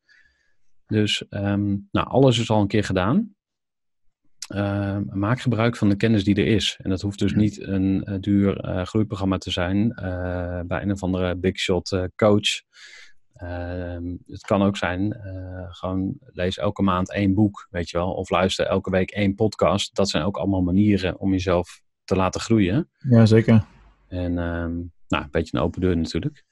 Dus, 0.86 1.24
um, 1.30 1.88
nou, 1.90 2.08
alles 2.08 2.38
is 2.38 2.50
al 2.50 2.60
een 2.60 2.66
keer 2.66 2.84
gedaan. 2.84 3.34
Uh, 4.54 4.98
maak 5.06 5.40
gebruik 5.40 5.76
van 5.76 5.88
de 5.88 5.96
kennis 5.96 6.24
die 6.24 6.34
er 6.34 6.46
is. 6.46 6.78
En 6.82 6.90
dat 6.90 7.00
hoeft 7.00 7.18
dus 7.18 7.34
niet 7.34 7.60
een 7.62 8.02
uh, 8.08 8.16
duur 8.20 8.68
uh, 8.68 8.82
groeiprogramma 8.82 9.38
te 9.38 9.50
zijn 9.50 9.88
bij 10.66 10.82
een 10.82 10.92
of 10.92 11.02
andere 11.02 11.36
big 11.36 11.58
shot 11.58 11.98
coach. 12.16 12.62
Ehm, 13.34 14.14
het 14.26 14.40
kan 14.40 14.62
ook 14.62 14.76
zijn, 14.76 15.16
gewoon 15.68 16.16
lees 16.20 16.58
elke 16.58 16.82
maand 16.82 17.12
één 17.12 17.34
boek, 17.34 17.66
weet 17.70 17.90
je 17.90 17.96
wel. 17.96 18.12
Of 18.12 18.30
luister 18.30 18.66
elke 18.66 18.90
week 18.90 19.10
één 19.10 19.34
podcast. 19.34 19.94
Dat 19.94 20.08
zijn 20.08 20.24
ook 20.24 20.36
allemaal 20.36 20.62
manieren 20.62 21.18
om 21.18 21.30
jezelf 21.30 21.82
te 22.04 22.16
laten 22.16 22.40
groeien. 22.40 22.90
Ja, 22.98 23.26
zeker. 23.26 23.64
En 24.08 24.38
ehm, 24.38 24.74
nou, 25.08 25.24
een 25.24 25.30
beetje 25.30 25.56
een 25.56 25.64
open 25.64 25.80
deur 25.80 25.96
natuurlijk. 25.96 26.44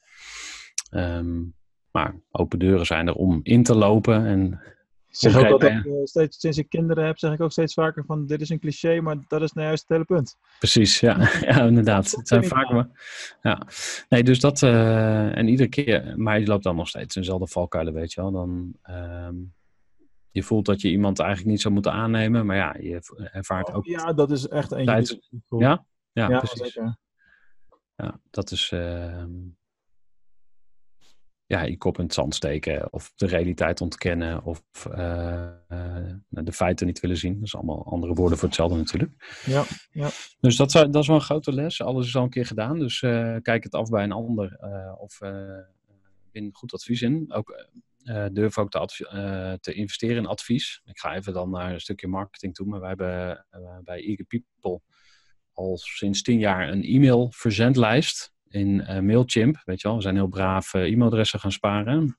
Um, 0.91 1.55
maar 1.93 2.15
open 2.31 2.59
deuren 2.59 2.87
zijn 2.87 3.07
er 3.07 3.15
om 3.15 3.41
in 3.43 3.63
te 3.63 3.75
lopen 3.75 4.27
en 4.27 4.61
zeg 5.13 5.37
ook 5.37 5.47
altijd, 5.47 5.85
uh, 5.85 5.93
steeds, 6.05 6.41
sinds 6.41 6.59
ik 6.59 6.69
kinderen 6.69 7.05
heb, 7.05 7.19
zeg 7.19 7.33
ik 7.33 7.41
ook 7.41 7.53
steeds 7.53 7.75
vaker 7.75 8.05
van 8.05 8.27
dit 8.27 8.41
is 8.41 8.49
een 8.49 8.59
cliché, 8.59 9.01
maar 9.01 9.17
dat 9.29 9.43
is 9.43 9.53
nou 9.53 9.67
juist 9.67 9.83
het 9.83 9.91
hele 9.91 10.05
punt. 10.05 10.37
Precies, 10.59 11.01
ja, 11.01 11.17
ja 11.49 11.63
inderdaad. 11.63 12.11
Het 12.11 12.29
zijn 12.29 12.45
vaak 12.45 12.87
ja. 13.43 13.63
Nee, 14.09 14.23
dus 14.23 14.41
dat, 14.41 14.63
uh, 14.63 15.37
en 15.37 15.49
iedere 15.49 15.69
keer, 15.69 16.15
maar 16.17 16.41
je 16.41 16.47
loopt 16.47 16.65
dan 16.65 16.77
nog 16.77 16.89
steeds 16.89 17.15
dezelfde 17.15 17.47
valkuilen, 17.47 17.93
weet 17.93 18.13
je 18.13 18.21
wel. 18.21 18.33
Dan, 18.33 18.75
um, 18.91 19.55
je 20.31 20.43
voelt 20.43 20.67
dat 20.67 20.81
je 20.81 20.91
iemand 20.91 21.19
eigenlijk 21.19 21.51
niet 21.51 21.61
zou 21.61 21.75
moeten 21.75 21.93
aannemen, 21.93 22.47
maar 22.47 22.57
ja, 22.57 22.77
je 22.81 23.29
ervaart 23.33 23.69
oh, 23.69 23.77
ook... 23.77 23.87
Ja, 23.87 24.13
dat 24.13 24.31
is 24.31 24.49
echt 24.49 24.73
een 24.73 24.85
tijd... 24.85 25.19
Ja? 25.49 25.85
ja? 26.13 26.29
Ja, 26.29 26.39
precies. 26.39 26.73
Zeker. 26.73 26.97
Ja, 27.97 28.21
dat 28.31 28.51
is... 28.51 28.71
Uh, 28.71 29.25
ja, 31.53 31.63
je 31.63 31.77
kop 31.77 31.99
in 31.99 32.05
het 32.05 32.15
zand 32.15 32.35
steken 32.35 32.93
of 32.93 33.13
de 33.15 33.27
realiteit 33.27 33.81
ontkennen 33.81 34.45
of 34.45 34.63
uh, 34.97 35.49
uh, 35.69 36.13
de 36.29 36.53
feiten 36.53 36.87
niet 36.87 37.01
willen 37.01 37.17
zien. 37.17 37.35
Dat 37.35 37.43
is 37.43 37.55
allemaal 37.55 37.85
andere 37.85 38.15
woorden 38.15 38.39
voor 38.39 38.49
hetzelfde 38.49 38.77
natuurlijk. 38.77 39.43
Ja, 39.45 39.65
ja. 39.91 40.11
Dus 40.41 40.57
dat, 40.57 40.73
dat 40.73 40.97
is 40.97 41.07
wel 41.07 41.17
een 41.17 41.23
grote 41.23 41.53
les. 41.53 41.83
Alles 41.83 42.07
is 42.07 42.17
al 42.17 42.23
een 42.23 42.31
keer 42.31 42.47
gedaan, 42.47 42.79
dus 42.79 43.03
uh, 43.03 43.37
kijk 43.43 43.65
het 43.65 43.75
af 43.75 43.89
bij 43.89 44.05
een 44.05 44.13
ander 44.13 44.59
of 44.99 45.19
win 46.33 46.51
goed 46.53 46.73
advies 46.73 47.03
in. 47.03 47.33
Ook 47.33 47.67
durf 48.33 48.59
ook 48.59 48.71
te, 48.71 49.59
te, 49.61 49.73
investeren 49.73 50.17
in 50.17 50.27
advies. 50.27 50.83
Ik 50.85 50.99
ga 50.99 51.15
even 51.15 51.33
dan 51.33 51.51
naar 51.51 51.73
een 51.73 51.81
stukje 51.81 52.09
marketing 52.09 52.55
toe, 52.55 52.67
maar 52.67 52.81
wij 52.81 52.89
hebben 52.89 53.47
bij 53.85 54.05
Eager 54.05 54.25
People 54.25 54.81
al 55.53 55.77
sinds 55.77 56.23
tien 56.23 56.39
jaar 56.39 56.69
een 56.69 56.83
e-mail 56.83 57.31
verzendlijst 57.31 58.32
in 58.55 58.87
uh, 58.89 58.99
Mailchimp. 58.99 59.63
Weet 59.65 59.81
je 59.81 59.89
wel, 59.89 59.97
we 59.97 60.03
zijn 60.03 60.15
heel 60.15 60.27
braaf 60.27 60.75
uh, 60.75 60.83
e-mailadressen 60.83 61.41
gaan 61.41 61.53
sparen. 61.53 62.19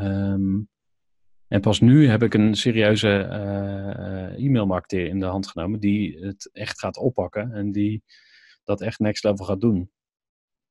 Um, 0.00 0.68
en 1.48 1.60
pas 1.60 1.80
nu 1.80 2.08
heb 2.08 2.22
ik 2.22 2.34
een 2.34 2.54
serieuze 2.54 3.28
uh, 3.30 4.44
e-mailmarketeer 4.44 5.06
in 5.06 5.20
de 5.20 5.26
hand 5.26 5.48
genomen 5.48 5.80
die 5.80 6.18
het 6.18 6.50
echt 6.52 6.78
gaat 6.78 6.96
oppakken 6.96 7.52
en 7.52 7.72
die 7.72 8.02
dat 8.64 8.80
echt 8.80 8.98
next 8.98 9.24
level 9.24 9.44
gaat 9.44 9.60
doen. 9.60 9.90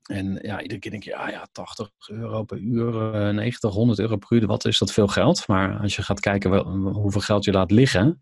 En 0.09 0.39
ja, 0.41 0.62
iedere 0.62 0.79
keer 0.79 0.91
denk 0.91 1.03
je, 1.03 1.09
ja, 1.09 1.29
ja 1.29 1.47
80 1.51 1.89
euro 2.07 2.43
per 2.43 2.57
uur, 2.57 2.93
90, 3.33 3.74
100 3.74 4.00
euro 4.00 4.15
per 4.15 4.38
uur, 4.38 4.47
wat 4.47 4.65
is 4.65 4.77
dat 4.77 4.91
veel 4.91 5.07
geld? 5.07 5.47
Maar 5.47 5.79
als 5.79 5.95
je 5.95 6.01
gaat 6.01 6.19
kijken 6.19 6.50
wel, 6.50 6.65
hoeveel 6.93 7.21
geld 7.21 7.43
je 7.43 7.51
laat 7.51 7.71
liggen. 7.71 8.21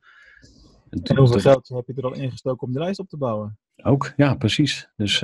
En 0.90 1.18
hoeveel 1.18 1.40
geld 1.40 1.68
heb 1.68 1.88
je 1.88 1.94
er 1.94 2.04
al 2.04 2.14
ingestoken 2.14 2.68
om 2.68 2.74
de 2.74 2.80
lijst 2.80 3.00
op 3.00 3.10
te 3.10 3.18
bouwen? 3.18 3.58
Ook, 3.84 4.14
ja, 4.16 4.36
precies. 4.36 4.90
Dus 4.96 5.20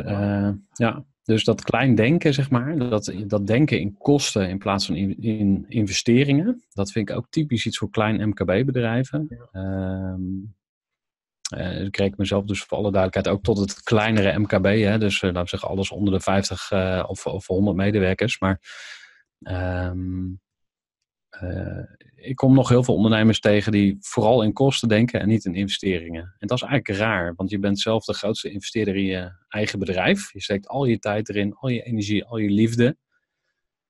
ja, 0.71 1.05
dus 1.23 1.43
dat 1.43 1.63
klein 1.63 1.95
denken, 1.95 2.33
zeg 2.33 2.49
maar, 2.49 2.77
dat, 2.77 3.13
dat 3.25 3.47
denken 3.47 3.79
in 3.79 3.97
kosten 3.97 4.49
in 4.49 4.57
plaats 4.57 4.85
van 4.85 4.95
in, 4.95 5.21
in 5.21 5.65
investeringen, 5.67 6.63
dat 6.73 6.91
vind 6.91 7.09
ik 7.09 7.15
ook 7.15 7.27
typisch 7.29 7.65
iets 7.65 7.77
voor 7.77 7.89
klein 7.89 8.29
MKB-bedrijven. 8.29 9.25
Ja. 9.29 9.47
Ehm, 9.51 10.21
uh, 11.55 11.81
ik 11.81 11.97
reken 11.97 12.15
mezelf 12.17 12.45
dus 12.45 12.63
voor 12.63 12.77
alle 12.77 12.91
duidelijkheid 12.91 13.35
ook 13.37 13.43
tot 13.43 13.57
het 13.57 13.83
kleinere 13.83 14.39
MKB. 14.39 14.65
Hè? 14.65 14.97
Dus 14.97 15.15
uh, 15.15 15.21
laten 15.21 15.41
we 15.41 15.49
zeggen 15.49 15.69
alles 15.69 15.91
onder 15.91 16.13
de 16.13 16.19
50 16.19 16.71
uh, 16.71 16.97
eh, 16.97 17.09
of, 17.09 17.25
of 17.25 17.47
100 17.47 17.75
medewerkers. 17.75 18.39
Maar 18.39 18.59
um, 19.39 20.39
ik 22.15 22.35
kom 22.35 22.53
nog 22.53 22.69
heel 22.69 22.83
veel 22.83 22.95
ondernemers 22.95 23.39
tegen 23.39 23.71
die 23.71 23.97
vooral 23.99 24.43
in 24.43 24.53
kosten 24.53 24.89
denken 24.89 25.19
en 25.19 25.27
niet 25.27 25.45
in 25.45 25.55
investeringen. 25.55 26.35
En 26.39 26.47
dat 26.47 26.57
is 26.57 26.63
eigenlijk 26.63 26.99
raar, 26.99 27.33
want 27.35 27.49
je 27.49 27.59
bent 27.59 27.79
zelf 27.79 28.05
de 28.05 28.13
grootste 28.13 28.51
investeerder 28.51 28.95
in 28.95 29.05
je 29.05 29.31
eigen 29.49 29.79
bedrijf. 29.79 30.33
Je 30.33 30.41
steekt 30.41 30.67
al 30.67 30.85
je 30.85 30.99
tijd 30.99 31.29
erin, 31.29 31.55
al 31.55 31.69
je 31.69 31.81
energie, 31.81 32.25
al 32.25 32.37
je 32.37 32.49
liefde. 32.49 32.97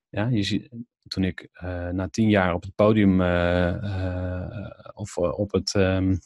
Ja, 0.08 0.28
je 0.28 0.42
ziet, 0.42 0.68
toen 1.08 1.24
ik 1.24 1.48
uh, 1.64 1.88
na 1.88 2.08
tien 2.08 2.28
jaar 2.28 2.54
op 2.54 2.62
het 2.62 2.74
podium 2.74 3.20
uh, 3.20 4.70
of 4.94 5.16
op, 5.16 5.52
het, 5.52 5.74
um, 5.74 6.18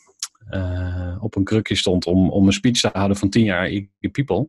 op 1.20 1.36
een 1.36 1.44
krukje 1.44 1.74
stond 1.74 2.06
om, 2.06 2.30
om 2.30 2.46
een 2.46 2.52
speech 2.52 2.80
te 2.80 2.90
houden 2.92 3.16
van 3.16 3.28
tien 3.28 3.44
jaar 3.44 3.70
People 4.12 4.48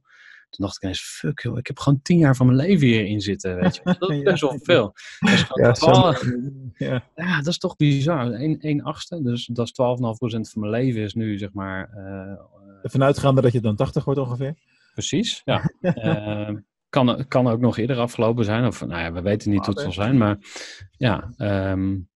toen 0.50 0.66
dacht 0.66 0.76
ik 0.76 0.82
ineens, 0.82 1.02
fuck 1.02 1.40
joh, 1.40 1.58
ik 1.58 1.68
heb 1.68 1.80
gewoon 1.80 2.02
tien 2.02 2.18
jaar 2.18 2.36
van 2.36 2.46
mijn 2.46 2.58
leven 2.58 2.88
hierin 2.88 3.22
zitten, 3.22 3.56
weet 3.56 3.76
je. 3.76 3.82
Dat 3.84 4.10
is 4.10 4.24
best 4.32 4.42
wel 4.42 4.60
veel. 4.62 4.94
Dat 5.20 5.78
is 5.78 5.84
ja, 5.84 6.18
ja. 6.88 7.04
ja, 7.16 7.38
dat 7.38 7.48
is 7.48 7.58
toch 7.58 7.76
bizar. 7.76 8.32
1 8.32 8.84
achtste, 8.84 9.22
dus 9.22 9.46
dat 9.46 9.66
is 9.66 9.72
12,5% 9.72 10.52
van 10.52 10.62
mijn 10.62 10.72
leven 10.72 11.02
is 11.02 11.14
nu, 11.14 11.38
zeg 11.38 11.54
maar... 11.54 11.90
Uh, 11.96 12.40
Ervan 12.84 13.04
uitgaande 13.04 13.42
dat 13.42 13.52
je 13.52 13.62
dan 13.62 13.76
80 13.76 14.06
wordt 14.06 14.20
ongeveer? 14.20 14.56
Precies, 14.94 15.42
ja. 15.46 15.72
uh, 15.82 16.50
kan, 16.90 17.26
kan 17.28 17.48
ook 17.48 17.60
nog 17.60 17.78
eerder 17.78 17.98
afgelopen 17.98 18.46
zijn, 18.46 18.66
of 18.66 18.86
nou 18.86 19.02
ja, 19.02 19.12
we 19.12 19.22
weten 19.22 19.52
niet 19.52 19.66
hoe 19.66 19.74
het 19.74 19.84
zal 19.84 19.92
zijn, 19.92 20.18
maar 20.18 20.38
ja... 20.92 21.32
Um, 21.72 22.10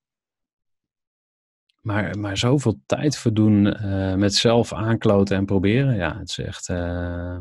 maar, 1.81 2.19
maar 2.19 2.37
zoveel 2.37 2.81
tijd 2.85 3.17
verdoen 3.17 3.65
uh, 3.65 4.15
met 4.15 4.35
zelf 4.35 4.73
aankloten 4.73 5.37
en 5.37 5.45
proberen, 5.45 5.95
ja, 5.95 6.17
het 6.17 6.29
is 6.29 6.37
echt... 6.37 6.69
Uh, 6.69 7.37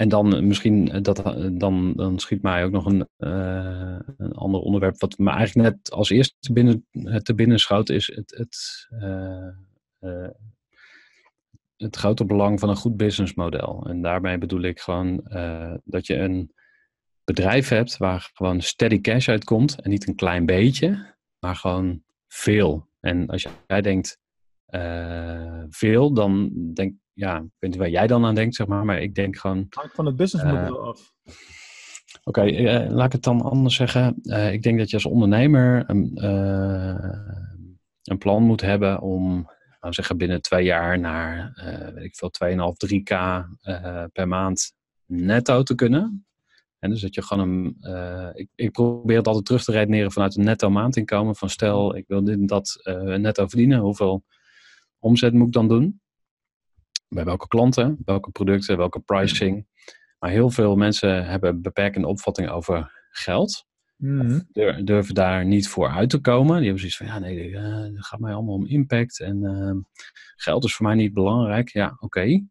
en 0.00 0.08
dan 0.08 0.46
misschien, 0.46 0.90
eh, 0.90 1.02
dat, 1.02 1.18
eh, 1.18 1.48
dan, 1.52 1.92
dan 1.92 2.18
schiet 2.18 2.42
mij 2.42 2.64
ook 2.64 2.70
nog 2.70 2.86
een, 2.86 3.08
een 4.16 4.32
ander 4.32 4.60
onderwerp, 4.60 5.00
wat 5.00 5.18
me 5.18 5.30
eigenlijk 5.30 5.68
net 5.68 5.90
als 5.90 6.10
eerste 6.10 6.34
te 6.38 6.52
binnen, 6.52 6.86
te 7.22 7.34
binnen 7.34 7.58
schoot, 7.58 7.88
is 7.88 8.06
het, 8.14 8.34
het, 8.36 8.88
het 11.76 11.96
grote 11.96 12.24
belang 12.24 12.60
van 12.60 12.68
een 12.68 12.76
goed 12.76 12.96
businessmodel. 12.96 13.86
En 13.88 14.02
daarmee 14.02 14.38
bedoel 14.38 14.62
ik 14.62 14.80
gewoon 14.80 15.20
dat 15.84 16.06
je 16.06 16.16
een 16.16 16.52
bedrijf 17.24 17.68
hebt 17.68 17.96
waar 17.96 18.30
gewoon 18.32 18.60
steady 18.60 19.00
cash 19.00 19.28
uitkomt 19.28 19.80
en 19.80 19.90
niet 19.90 20.08
een 20.08 20.14
klein 20.14 20.46
beetje, 20.46 21.14
maar 21.38 21.56
gewoon 21.56 22.02
veel. 22.28 22.88
En 23.00 23.26
als 23.26 23.46
jij 23.66 23.80
denkt 23.80 24.18
veel, 25.70 26.12
dan 26.12 26.50
denk 26.74 26.94
ja, 27.20 27.36
ik 27.36 27.56
weet 27.58 27.70
niet 27.70 27.76
waar 27.76 27.90
jij 27.90 28.06
dan 28.06 28.24
aan 28.24 28.34
denkt, 28.34 28.54
zeg 28.54 28.66
maar, 28.66 28.84
maar 28.84 29.02
ik 29.02 29.14
denk 29.14 29.36
gewoon... 29.36 29.66
Hangt 29.70 29.94
van 29.94 30.06
het 30.06 30.16
businessmodel 30.16 30.80
uh, 30.80 30.88
af. 30.88 31.12
Oké, 32.24 32.40
okay, 32.40 32.84
uh, 32.84 32.90
laat 32.90 33.06
ik 33.06 33.12
het 33.12 33.22
dan 33.22 33.42
anders 33.42 33.74
zeggen. 33.74 34.14
Uh, 34.22 34.52
ik 34.52 34.62
denk 34.62 34.78
dat 34.78 34.90
je 34.90 34.96
als 34.96 35.06
ondernemer 35.06 35.84
een, 35.86 36.24
een 38.02 38.18
plan 38.18 38.42
moet 38.42 38.60
hebben 38.60 39.00
om, 39.00 39.34
laten 39.34 39.88
we 39.88 39.94
zeggen, 39.94 40.16
binnen 40.16 40.42
twee 40.42 40.64
jaar 40.64 40.98
naar, 40.98 41.52
weet 41.94 42.04
ik 42.04 42.16
veel, 42.16 42.32
2,5, 42.44 42.56
3k 42.86 43.14
per 44.12 44.28
maand 44.28 44.72
netto 45.06 45.62
te 45.62 45.74
kunnen. 45.74 46.24
En 46.78 46.90
dus 46.90 47.00
dat 47.00 47.14
je 47.14 47.22
gewoon 47.22 47.48
een. 47.48 47.76
ik, 48.34 48.48
ik, 48.54 48.70
probeer 48.70 49.16
het 49.16 49.26
altijd 49.26 49.44
terug 49.44 49.64
te 49.64 49.72
redeneren 49.72 50.12
vanuit 50.12 50.36
een 50.36 50.44
netto 50.44 50.70
maandinkomen. 50.70 51.36
Van 51.36 51.50
stel, 51.50 51.96
ik 51.96 52.04
wil 52.06 52.24
dit 52.24 52.38
en 52.38 52.46
dat 52.46 52.80
netto 53.18 53.46
verdienen. 53.46 53.78
Hoeveel 53.78 54.24
omzet 54.98 55.32
moet 55.32 55.46
ik 55.46 55.52
dan 55.52 55.68
doen? 55.68 56.00
Bij 57.10 57.24
welke 57.24 57.48
klanten, 57.48 57.98
welke 58.04 58.30
producten, 58.30 58.76
welke 58.76 59.00
pricing. 59.00 59.66
Maar 60.18 60.30
heel 60.30 60.50
veel 60.50 60.76
mensen 60.76 61.26
hebben 61.26 61.62
beperkende 61.62 62.06
opvattingen 62.06 62.52
over 62.52 62.92
geld. 63.10 63.68
Dur- 64.52 64.84
durven 64.84 65.14
daar 65.14 65.44
niet 65.46 65.68
voor 65.68 65.88
uit 65.88 66.10
te 66.10 66.20
komen. 66.20 66.54
Die 66.56 66.64
hebben 66.64 66.78
zoiets 66.78 66.96
van, 66.96 67.06
ja 67.06 67.18
nee, 67.18 67.56
eh, 67.56 67.78
het 67.78 68.06
gaat 68.06 68.20
mij 68.20 68.32
allemaal 68.34 68.54
om 68.54 68.66
impact 68.66 69.20
en 69.20 69.44
ehm, 69.44 69.76
geld 70.36 70.64
is 70.64 70.74
voor 70.76 70.86
mij 70.86 70.94
niet 70.94 71.12
belangrijk. 71.14 71.68
Ja, 71.68 71.96
oké. 71.98 72.44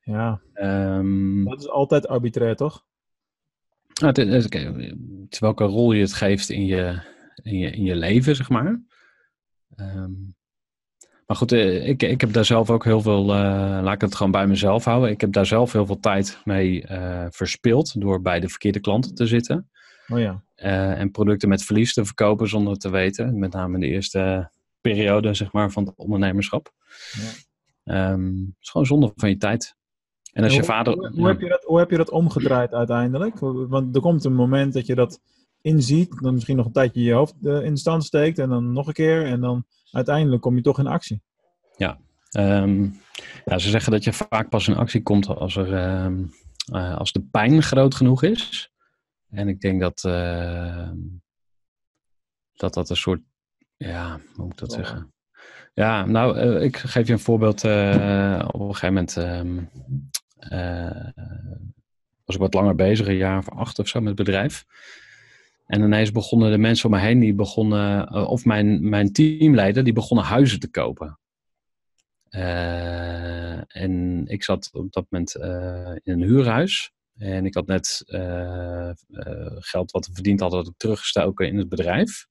Ja, 0.00 0.40
Ehm, 0.52 1.44
dat 1.44 1.60
is 1.60 1.68
altijd 1.68 2.08
arbitrair, 2.08 2.56
toch? 2.56 2.84
nou, 4.00 4.06
het, 4.06 4.18
is- 4.18 4.44
oké, 4.44 4.58
het 4.58 5.32
is 5.32 5.38
welke 5.38 5.64
rol 5.64 5.92
je 5.92 6.00
het 6.00 6.12
geeft 6.12 6.48
in 6.48 6.66
je, 6.66 7.00
in 7.42 7.58
je, 7.58 7.70
in 7.70 7.82
je 7.84 7.96
leven, 7.96 8.36
zeg 8.36 8.48
maar. 8.48 8.82
Ehm, 9.74 10.12
maar 11.26 11.36
goed, 11.36 11.52
eh, 11.52 11.88
ik, 11.88 12.02
ik 12.02 12.20
heb 12.20 12.32
daar 12.32 12.44
zelf 12.44 12.70
ook 12.70 12.84
heel 12.84 13.00
veel, 13.00 13.22
eh, 13.22 13.78
laat 13.82 13.94
ik 13.94 14.00
het 14.00 14.14
gewoon 14.14 14.32
bij 14.32 14.46
mezelf 14.46 14.84
houden. 14.84 15.10
Ik 15.10 15.20
heb 15.20 15.32
daar 15.32 15.46
zelf 15.46 15.72
heel 15.72 15.86
veel 15.86 16.00
tijd 16.00 16.40
mee 16.44 16.86
eh, 16.86 17.26
verspild 17.30 18.00
door 18.00 18.22
bij 18.22 18.40
de 18.40 18.48
verkeerde 18.48 18.80
klanten 18.80 19.14
te 19.14 19.26
zitten. 19.26 19.70
Oh 20.08 20.18
ja. 20.18 20.42
en 20.94 21.10
producten 21.10 21.48
met 21.48 21.64
verlies 21.64 21.94
te 21.94 22.04
verkopen 22.04 22.48
zonder 22.48 22.72
het 22.72 22.80
te 22.80 22.90
weten. 22.90 23.38
Met 23.38 23.52
name 23.52 23.74
in 23.74 23.80
de 23.80 23.86
eerste 23.86 24.50
periode 24.80 25.34
zeg 25.34 25.52
maar, 25.52 25.70
van 25.70 25.84
het 25.84 25.96
ondernemerschap. 25.96 26.72
Ja. 27.12 27.30
Ehm, 27.84 28.36
het 28.36 28.56
is 28.60 28.70
gewoon 28.70 28.86
zonde 28.86 29.12
van 29.16 29.28
je 29.28 29.36
tijd. 29.36 29.74
En 30.32 30.42
als 30.42 30.52
je 30.52 30.58
hoe, 30.58 30.68
vader... 30.68 30.94
Hoe, 30.94 31.26
heb 31.26 31.40
je 31.40 31.48
dat, 31.48 31.64
hoe 31.64 31.78
heb 31.78 31.90
je 31.90 31.96
dat 31.96 32.10
omgedraaid 32.10 32.72
uiteindelijk? 32.72 33.38
Want 33.40 33.94
er 33.94 34.00
komt 34.00 34.24
een 34.24 34.34
moment 34.34 34.72
dat 34.72 34.86
je 34.86 34.94
dat 34.94 35.20
inziet, 35.60 36.22
dan 36.22 36.34
misschien 36.34 36.56
nog 36.56 36.66
een 36.66 36.72
tijdje 36.72 37.02
je 37.02 37.12
hoofd 37.12 37.34
in 37.40 37.72
de 37.72 37.78
stand 37.78 38.04
steekt 38.04 38.38
en 38.38 38.48
dan 38.48 38.72
nog 38.72 38.86
een 38.86 38.92
keer 38.92 39.24
en 39.24 39.40
dan 39.40 39.64
uiteindelijk 39.96 40.42
kom 40.42 40.56
je 40.56 40.62
toch 40.62 40.78
in 40.78 40.86
actie. 40.86 41.22
Ehm, 42.30 42.82
ja, 43.44 43.58
ze 43.58 43.70
zeggen 43.70 43.92
dat 43.92 44.04
je 44.04 44.12
vaak 44.12 44.48
pas 44.48 44.68
in 44.68 44.76
actie 44.76 45.02
komt 45.02 45.26
als, 45.26 45.56
er, 45.56 45.74
ehm, 45.74 46.24
eh, 46.72 46.96
als 46.96 47.12
de 47.12 47.20
pijn 47.30 47.62
groot 47.62 47.94
genoeg 47.94 48.22
is. 48.22 48.70
En 49.30 49.48
ik 49.48 49.60
denk 49.60 49.80
dat 49.80 50.04
ehm, 50.04 50.94
dat, 52.52 52.74
dat 52.74 52.90
een 52.90 52.96
soort. 52.96 53.20
Ja, 53.76 54.20
hoe 54.34 54.44
moet 54.44 54.52
ik 54.52 54.58
dat 54.58 54.70
Ja. 54.70 54.76
zeggen? 54.76 55.12
Ja, 55.74 56.04
nou, 56.06 56.38
eh, 56.38 56.62
ik 56.62 56.76
geef 56.76 57.06
je 57.06 57.12
een 57.12 57.18
voorbeeld. 57.18 57.64
eh, 57.64 58.48
op 58.52 58.60
een 58.60 58.74
gegeven 58.74 58.94
moment 58.94 59.16
ehm, 59.16 59.58
eh, 60.38 61.06
was 62.24 62.34
ik 62.34 62.40
wat 62.40 62.54
langer 62.54 62.74
bezig, 62.74 63.06
een 63.06 63.16
jaar 63.16 63.38
of 63.38 63.50
acht 63.50 63.78
of 63.78 63.88
zo 63.88 63.98
met 64.00 64.08
het 64.18 64.26
bedrijf. 64.26 64.64
En 65.66 65.82
ineens 65.82 66.12
begonnen 66.12 66.50
de 66.50 66.58
mensen 66.58 66.90
om 66.90 66.94
me 66.94 67.00
heen, 67.00 67.20
die 67.20 67.34
begonnen, 67.34 68.06
eh, 68.06 68.28
of 68.30 68.44
mijn, 68.44 68.88
mijn 68.88 69.12
teamleider, 69.12 69.84
die 69.84 69.92
begonnen 69.92 70.26
huizen 70.26 70.60
te 70.60 70.70
kopen. 70.70 71.18
Eh, 72.28 73.76
en 73.76 74.24
ik 74.26 74.44
zat 74.44 74.70
op 74.72 74.92
dat 74.92 75.06
moment 75.08 75.34
eh, 75.34 75.96
in 76.02 76.12
een 76.12 76.22
huurhuis. 76.22 76.90
En 77.16 77.46
ik 77.46 77.54
had 77.54 77.66
net 77.66 78.02
geld 79.58 79.90
wat 79.90 80.06
we 80.06 80.12
verdiend 80.12 80.40
hadden, 80.40 80.74
teruggestoken 80.76 81.46
in 81.48 81.56
het 81.56 81.68
bedrijf. 81.68 82.26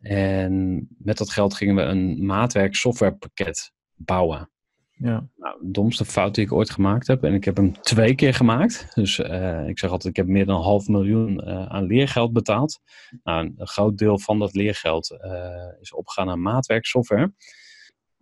En 0.00 0.86
met 0.98 1.18
dat 1.18 1.30
geld 1.30 1.54
gingen 1.54 1.74
we 1.74 1.82
een 1.82 2.26
maatwerk 2.26 2.74
softwarepakket 2.74 3.72
bouwen. 3.94 4.50
Ja, 4.96 5.28
Nou, 5.36 5.58
de 5.60 5.70
domste 5.70 6.04
fout 6.04 6.34
die 6.34 6.44
ik 6.44 6.52
ooit 6.52 6.70
gemaakt 6.70 7.06
heb. 7.06 7.24
En 7.24 7.34
ik 7.34 7.44
heb 7.44 7.56
hem 7.56 7.80
twee 7.80 8.14
keer 8.14 8.34
gemaakt. 8.34 8.94
Dus 8.94 9.18
eh, 9.18 9.68
ik 9.68 9.78
zeg 9.78 9.90
altijd, 9.90 10.10
ik 10.10 10.16
heb 10.16 10.26
meer 10.26 10.46
dan 10.46 10.56
een 10.56 10.62
half 10.62 10.88
miljoen 10.88 11.40
eh, 11.40 11.66
aan 11.66 11.84
leergeld 11.84 12.32
betaald. 12.32 12.80
Nou, 13.22 13.54
een 13.56 13.66
groot 13.66 13.98
deel 13.98 14.18
van 14.18 14.38
dat 14.38 14.54
leergeld 14.54 15.10
eh, 15.10 15.80
is 15.80 15.92
opgegaan 15.92 16.28
aan 16.28 16.42
maatwerksoftware. 16.42 17.32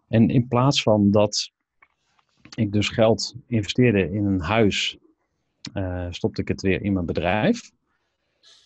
En 0.08 0.28
in 0.28 0.48
plaats 0.48 0.82
van 0.82 1.10
dat 1.10 1.50
ik 2.56 2.72
dus 2.72 2.88
geld 2.88 3.34
investeerde 3.46 4.12
in 4.12 4.24
een 4.24 4.40
huis, 4.40 4.98
stopte 6.10 6.40
ik 6.40 6.48
het 6.48 6.60
weer 6.60 6.82
in 6.82 6.92
mijn 6.92 7.06
bedrijf. 7.06 7.70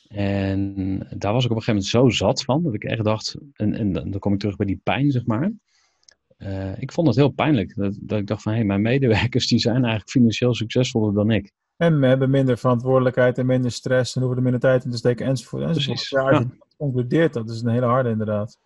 En 0.09 0.99
daar 1.17 1.33
was 1.33 1.45
ik 1.45 1.51
op 1.51 1.57
een 1.57 1.63
gegeven 1.63 1.75
moment 1.75 1.85
zo 1.85 2.09
zat 2.09 2.45
van, 2.45 2.63
dat 2.63 2.75
ik 2.75 2.85
echt 2.85 3.05
dacht, 3.05 3.37
en, 3.53 3.75
en 3.75 3.93
dan 3.93 4.19
kom 4.19 4.33
ik 4.33 4.39
terug 4.39 4.57
bij 4.57 4.67
die 4.67 4.81
pijn, 4.83 5.11
zeg 5.11 5.27
maar. 5.27 5.53
Eh, 6.45 6.83
ik 6.83 6.93
vond 6.93 7.07
het 7.07 7.17
heel 7.17 7.29
pijnlijk. 7.29 7.77
Dat, 7.77 7.99
dat 8.01 8.19
ik 8.19 8.27
dacht 8.27 8.43
van, 8.43 8.53
hé, 8.53 8.65
mijn 8.65 8.83
medewerkers 8.83 9.47
die 9.47 9.59
zijn 9.59 9.77
eigenlijk 9.77 10.11
financieel 10.11 10.55
succesvoller 10.55 11.15
dan 11.15 11.31
ik. 11.31 11.53
en 11.77 12.01
we 12.01 12.07
hebben 12.07 12.31
minder 12.31 12.59
verantwoordelijkheid 12.59 13.39
en 13.39 13.47
minder 13.47 13.71
stress 13.71 14.15
en 14.15 14.21
hoeven 14.21 14.39
er 14.39 14.45
minder 14.45 14.61
tijd 14.61 14.85
in 14.85 14.91
te 14.91 14.97
steken 14.97 15.27
enzovoort. 15.27 15.63
enzovoort. 15.63 16.09
Ja, 16.09 16.21
als 16.21 16.39
je 16.39 16.45
dat 16.45 16.77
concludeert, 16.77 17.33
dat 17.33 17.51
is 17.51 17.63
een 17.63 17.71
hele 17.71 17.87
harde 17.87 18.11
inderdaad. 18.11 18.59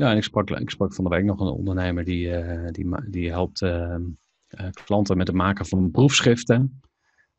Ja, 0.00 0.10
en 0.10 0.16
ik 0.16 0.22
sprak, 0.22 0.50
ik 0.50 0.70
sprak 0.70 0.94
van 0.94 1.04
de 1.04 1.10
week 1.10 1.24
nog 1.24 1.40
een 1.40 1.46
ondernemer 1.46 2.04
die, 2.04 2.30
eh, 2.30 2.72
die, 2.72 2.86
die 3.08 3.30
helpt 3.30 3.62
eh, 3.62 3.94
eh, 3.94 4.66
klanten 4.84 5.16
met 5.16 5.26
het 5.26 5.36
maken 5.36 5.66
van 5.66 5.90
proefschriften. 5.90 6.80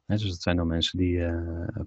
Dus 0.05 0.23
dat 0.23 0.41
zijn 0.41 0.55
dan 0.55 0.67
mensen 0.67 0.97
die 0.97 1.23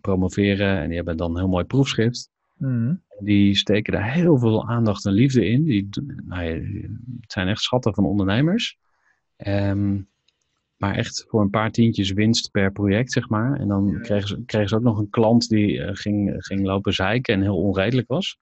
promoveren 0.00 0.78
en 0.78 0.87
die 0.87 0.96
hebben 0.96 1.16
dan 1.16 1.30
een 1.30 1.38
heel 1.38 1.48
mooi 1.48 1.64
proefschrift. 1.64 2.30
Mhm. 2.64 2.94
Die 3.18 3.57
steken 3.57 3.92
daar 3.92 4.12
heel 4.12 4.38
veel 4.38 4.68
aandacht 4.68 5.07
en 5.07 5.12
liefde 5.12 5.46
in. 5.46 5.64
Die, 5.64 5.88
nou 6.24 6.44
ja, 6.44 6.55
het 7.20 7.33
zijn 7.33 7.48
echt 7.48 7.61
schatten 7.61 7.94
van 7.94 8.05
ondernemers. 8.05 8.79
Ehm, 9.37 10.00
maar 10.77 10.94
echt 10.94 11.24
voor 11.29 11.40
een 11.40 11.50
paar 11.50 11.70
tientjes 11.70 12.12
winst 12.12 12.50
per 12.50 12.72
project, 12.72 13.12
zeg 13.12 13.29
maar. 13.29 13.61
En 13.61 13.68
dan 13.68 13.98
kregen 14.03 14.29
ze, 14.29 14.42
kregen 14.46 14.68
ze 14.68 14.77
ook 14.77 14.83
nog 14.83 14.98
een 14.98 15.11
klant 15.11 15.48
die 15.48 15.83
eh, 15.83 15.94
ging, 15.94 16.35
ging 16.38 16.66
lopen 16.66 16.92
zeiken 16.92 17.35
en 17.35 17.42
heel 17.42 17.62
onredelijk 17.62 18.09
was. 18.09 18.38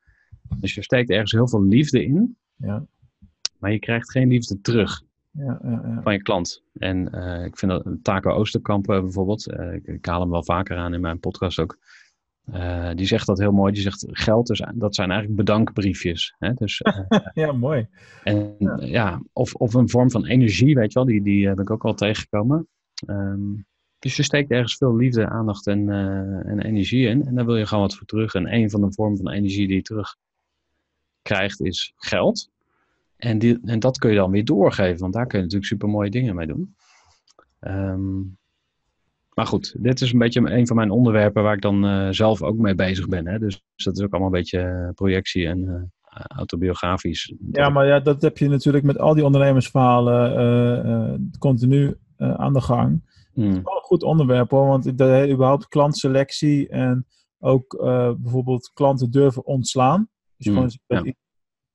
Dus 0.56 0.74
je 0.74 0.82
steekt 0.82 1.10
ergens 1.10 1.32
heel 1.32 1.48
veel 1.48 1.64
liefde 1.64 2.04
in, 2.04 2.36
Ja, 2.56 2.86
maar 3.58 3.72
je 3.72 3.78
krijgt 3.78 4.10
geen 4.10 4.28
liefde 4.28 4.60
terug 4.60 5.02
ja, 5.30 5.60
ja, 5.62 5.82
ja. 5.84 6.00
van 6.02 6.12
je 6.12 6.22
klant. 6.22 6.62
En 6.72 7.12
eh, 7.12 7.44
ik 7.44 7.58
vind 7.58 7.70
dat 7.70 7.86
Taco 8.02 8.30
Oosterkamp 8.30 8.90
eh, 8.90 9.00
bijvoorbeeld, 9.00 9.52
ik, 9.72 9.86
ik 9.86 10.06
haal 10.06 10.20
hem 10.20 10.30
wel 10.30 10.44
vaker 10.44 10.76
aan 10.76 10.94
in 10.94 11.00
mijn 11.00 11.20
podcast 11.20 11.58
ook. 11.58 11.78
Eh, 12.44 12.90
die 12.94 13.06
zegt 13.06 13.26
dat 13.26 13.38
heel 13.38 13.52
mooi. 13.52 13.72
Die 13.72 13.82
zegt 13.82 14.06
geld, 14.10 14.50
is, 14.50 14.62
dat 14.74 14.94
zijn 14.94 15.10
eigenlijk 15.10 15.38
bedankbriefjes. 15.38 16.34
Hè? 16.38 16.52
Dus, 16.54 16.80
eh, 16.80 17.00
ja, 17.44 17.52
mooi. 17.52 17.88
en 18.24 18.56
ja, 18.78 19.22
of, 19.32 19.54
of 19.54 19.74
een 19.74 19.88
vorm 19.88 20.10
van 20.10 20.26
energie, 20.26 20.74
weet 20.74 20.92
je 20.92 20.98
wel, 20.98 21.08
die, 21.08 21.22
die 21.22 21.48
heb 21.48 21.60
ik 21.60 21.70
ook 21.70 21.84
al 21.84 21.94
tegengekomen. 21.94 22.68
Ehm, 23.06 23.54
dus 23.98 24.16
je 24.16 24.22
steekt 24.22 24.50
ergens 24.50 24.76
veel 24.76 24.96
liefde, 24.96 25.28
aandacht 25.28 25.66
en, 25.66 25.88
eh, 25.88 26.50
en 26.50 26.60
energie 26.60 27.08
in. 27.08 27.26
En 27.26 27.34
daar 27.34 27.46
wil 27.46 27.56
je 27.56 27.66
gewoon 27.66 27.82
wat 27.82 27.96
voor 27.96 28.06
terug. 28.06 28.34
En 28.34 28.54
een 28.54 28.70
van 28.70 28.80
de 28.80 28.92
vormen 28.92 29.18
van 29.18 29.30
energie 29.30 29.66
die 29.66 29.76
je 29.76 29.82
terug 29.82 30.16
krijgt 31.22 31.60
is 31.60 31.92
geld. 31.96 32.50
En, 33.16 33.38
die, 33.38 33.60
en 33.64 33.78
dat 33.78 33.98
kun 33.98 34.10
je 34.10 34.16
dan 34.16 34.30
weer 34.30 34.44
doorgeven, 34.44 35.00
want 35.00 35.12
daar 35.12 35.26
kun 35.26 35.38
je 35.38 35.44
natuurlijk 35.44 35.70
super 35.70 35.88
mooie 35.88 36.10
dingen 36.10 36.34
mee 36.34 36.46
doen. 36.46 36.74
Ehm, 37.58 38.20
maar 39.34 39.46
goed, 39.46 39.74
dit 39.78 40.00
is 40.00 40.12
een 40.12 40.18
beetje 40.18 40.50
een 40.50 40.66
van 40.66 40.76
mijn 40.76 40.90
onderwerpen 40.90 41.42
waar 41.42 41.54
ik 41.54 41.62
dan 41.62 41.84
eh, 41.84 42.08
zelf 42.10 42.42
ook 42.42 42.56
mee 42.56 42.74
bezig 42.74 43.08
ben. 43.08 43.26
Hè? 43.28 43.38
Dus, 43.38 43.62
dus 43.74 43.84
dat 43.84 43.96
is 43.98 44.04
ook 44.04 44.10
allemaal 44.12 44.32
een 44.32 44.38
beetje 44.38 44.58
eh, 44.58 44.88
projectie 44.94 45.46
en 45.46 45.68
eh, 46.04 46.24
autobiografisch. 46.36 47.34
Ja, 47.52 47.68
maar 47.68 47.86
ja, 47.86 48.00
dat 48.00 48.22
heb 48.22 48.38
je 48.38 48.48
natuurlijk 48.48 48.84
met 48.84 48.98
al 48.98 49.14
die 49.14 49.24
ondernemersverhalen 49.24 51.30
continu 51.38 51.96
aan 52.16 52.52
de 52.52 52.60
gang. 52.60 53.10
Mm, 53.34 53.52
wel 53.52 53.76
een 53.76 53.82
goed 53.82 54.02
onderwerp 54.02 54.50
hoor, 54.50 54.66
want 54.66 54.98
de, 54.98 55.04
hele- 55.04 55.32
überhaupt 55.32 55.68
klantselectie 55.68 56.68
en 56.68 57.06
ook 57.38 57.76
bijvoorbeeld 58.20 58.70
klanten 58.74 59.10
durven 59.10 59.46
ontslaan. 59.46 60.08
Dus 60.36 60.46
Mm, 60.46 60.52
gewoon 60.52 60.70
dat 60.86 61.04
ja. 61.04 61.12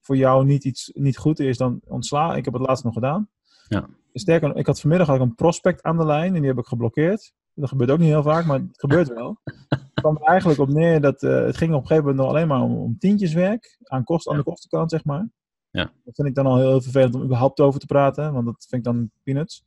voor 0.01 0.17
jou 0.17 0.45
niet 0.45 0.63
iets 0.63 0.91
niet 0.93 1.17
goed 1.17 1.39
is, 1.39 1.57
dan 1.57 1.81
ontsla. 1.85 2.35
Ik 2.35 2.45
heb 2.45 2.53
het 2.53 2.67
laatst 2.67 2.83
nog 2.83 2.93
gedaan. 2.93 3.29
Ja. 3.67 3.87
Sterker, 4.13 4.55
ik 4.55 4.65
had 4.65 4.79
vanmiddag 4.79 5.07
had 5.07 5.15
ik 5.15 5.21
een 5.21 5.35
prospect 5.35 5.83
aan 5.83 5.97
de 5.97 6.05
lijn 6.05 6.33
en 6.35 6.39
die 6.39 6.49
heb 6.49 6.59
ik 6.59 6.65
geblokkeerd. 6.65 7.33
Dat 7.59 7.69
gebeurt 7.69 7.91
ook 7.91 7.99
niet 7.99 8.07
heel 8.07 8.23
vaak, 8.23 8.45
maar 8.45 8.59
het 8.59 8.79
gebeurt 8.79 9.07
wel. 9.07 9.39
Het 9.43 9.91
kwam 9.93 10.15
er 10.15 10.27
eigenlijk 10.27 10.59
op 10.59 10.69
neer 10.69 11.01
dat 11.01 11.23
eh, 11.23 11.45
het 11.45 11.57
ging 11.57 11.73
op 11.73 11.81
een 11.81 11.87
gegeven 11.87 12.09
moment 12.09 12.23
nog 12.23 12.29
alleen 12.29 12.47
maar 12.47 12.61
om, 12.61 12.77
om 12.77 12.97
tientjeswerk. 12.99 13.77
Aan, 13.83 14.03
kost, 14.03 14.27
aan 14.27 14.37
de 14.37 14.43
kostenkant, 14.43 14.91
zeg 14.91 15.05
maar. 15.05 15.29
Ja. 15.69 15.91
Dat 16.03 16.15
vind 16.15 16.27
ik 16.27 16.35
dan 16.35 16.45
al 16.45 16.57
heel, 16.57 16.67
heel 16.67 16.81
vervelend 16.81 17.15
om 17.15 17.23
überhaupt 17.23 17.59
over 17.59 17.79
te 17.79 17.85
praten, 17.85 18.33
want 18.33 18.45
dat 18.45 18.65
vind 18.69 18.85
ik 18.85 18.93
dan 18.93 19.11
peanuts. 19.23 19.63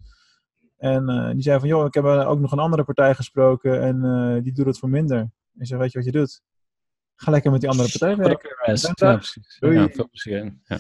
En 0.77 1.09
eh, 1.09 1.31
die 1.31 1.43
zei 1.43 1.59
van, 1.59 1.69
joh, 1.69 1.87
ik 1.87 1.95
heb 1.95 2.05
eh, 2.05 2.29
ook 2.29 2.41
nog 2.41 2.53
een 2.53 2.59
andere 2.59 2.85
partij 2.85 3.15
gesproken 3.15 3.83
en 3.83 4.43
die 4.43 4.53
doet 4.53 4.67
het 4.67 4.79
voor 4.79 4.89
minder. 4.89 5.31
Ik 5.59 5.67
zeg, 5.67 5.79
weet 5.79 5.93
je 5.93 5.99
wat 5.99 6.07
je 6.07 6.13
doet? 6.13 6.43
Ga 7.17 7.31
lekker 7.31 7.51
met 7.51 7.61
die 7.61 7.71
andere 7.71 7.89
partij 7.89 8.17
werken. 8.17 8.49
Ja, 8.49 8.77
Ja, 8.97 9.17
precies. 9.17 9.57
Ja, 9.61 9.89
veel 9.89 10.09
plezier. 10.09 10.57
Ja. 10.65 10.79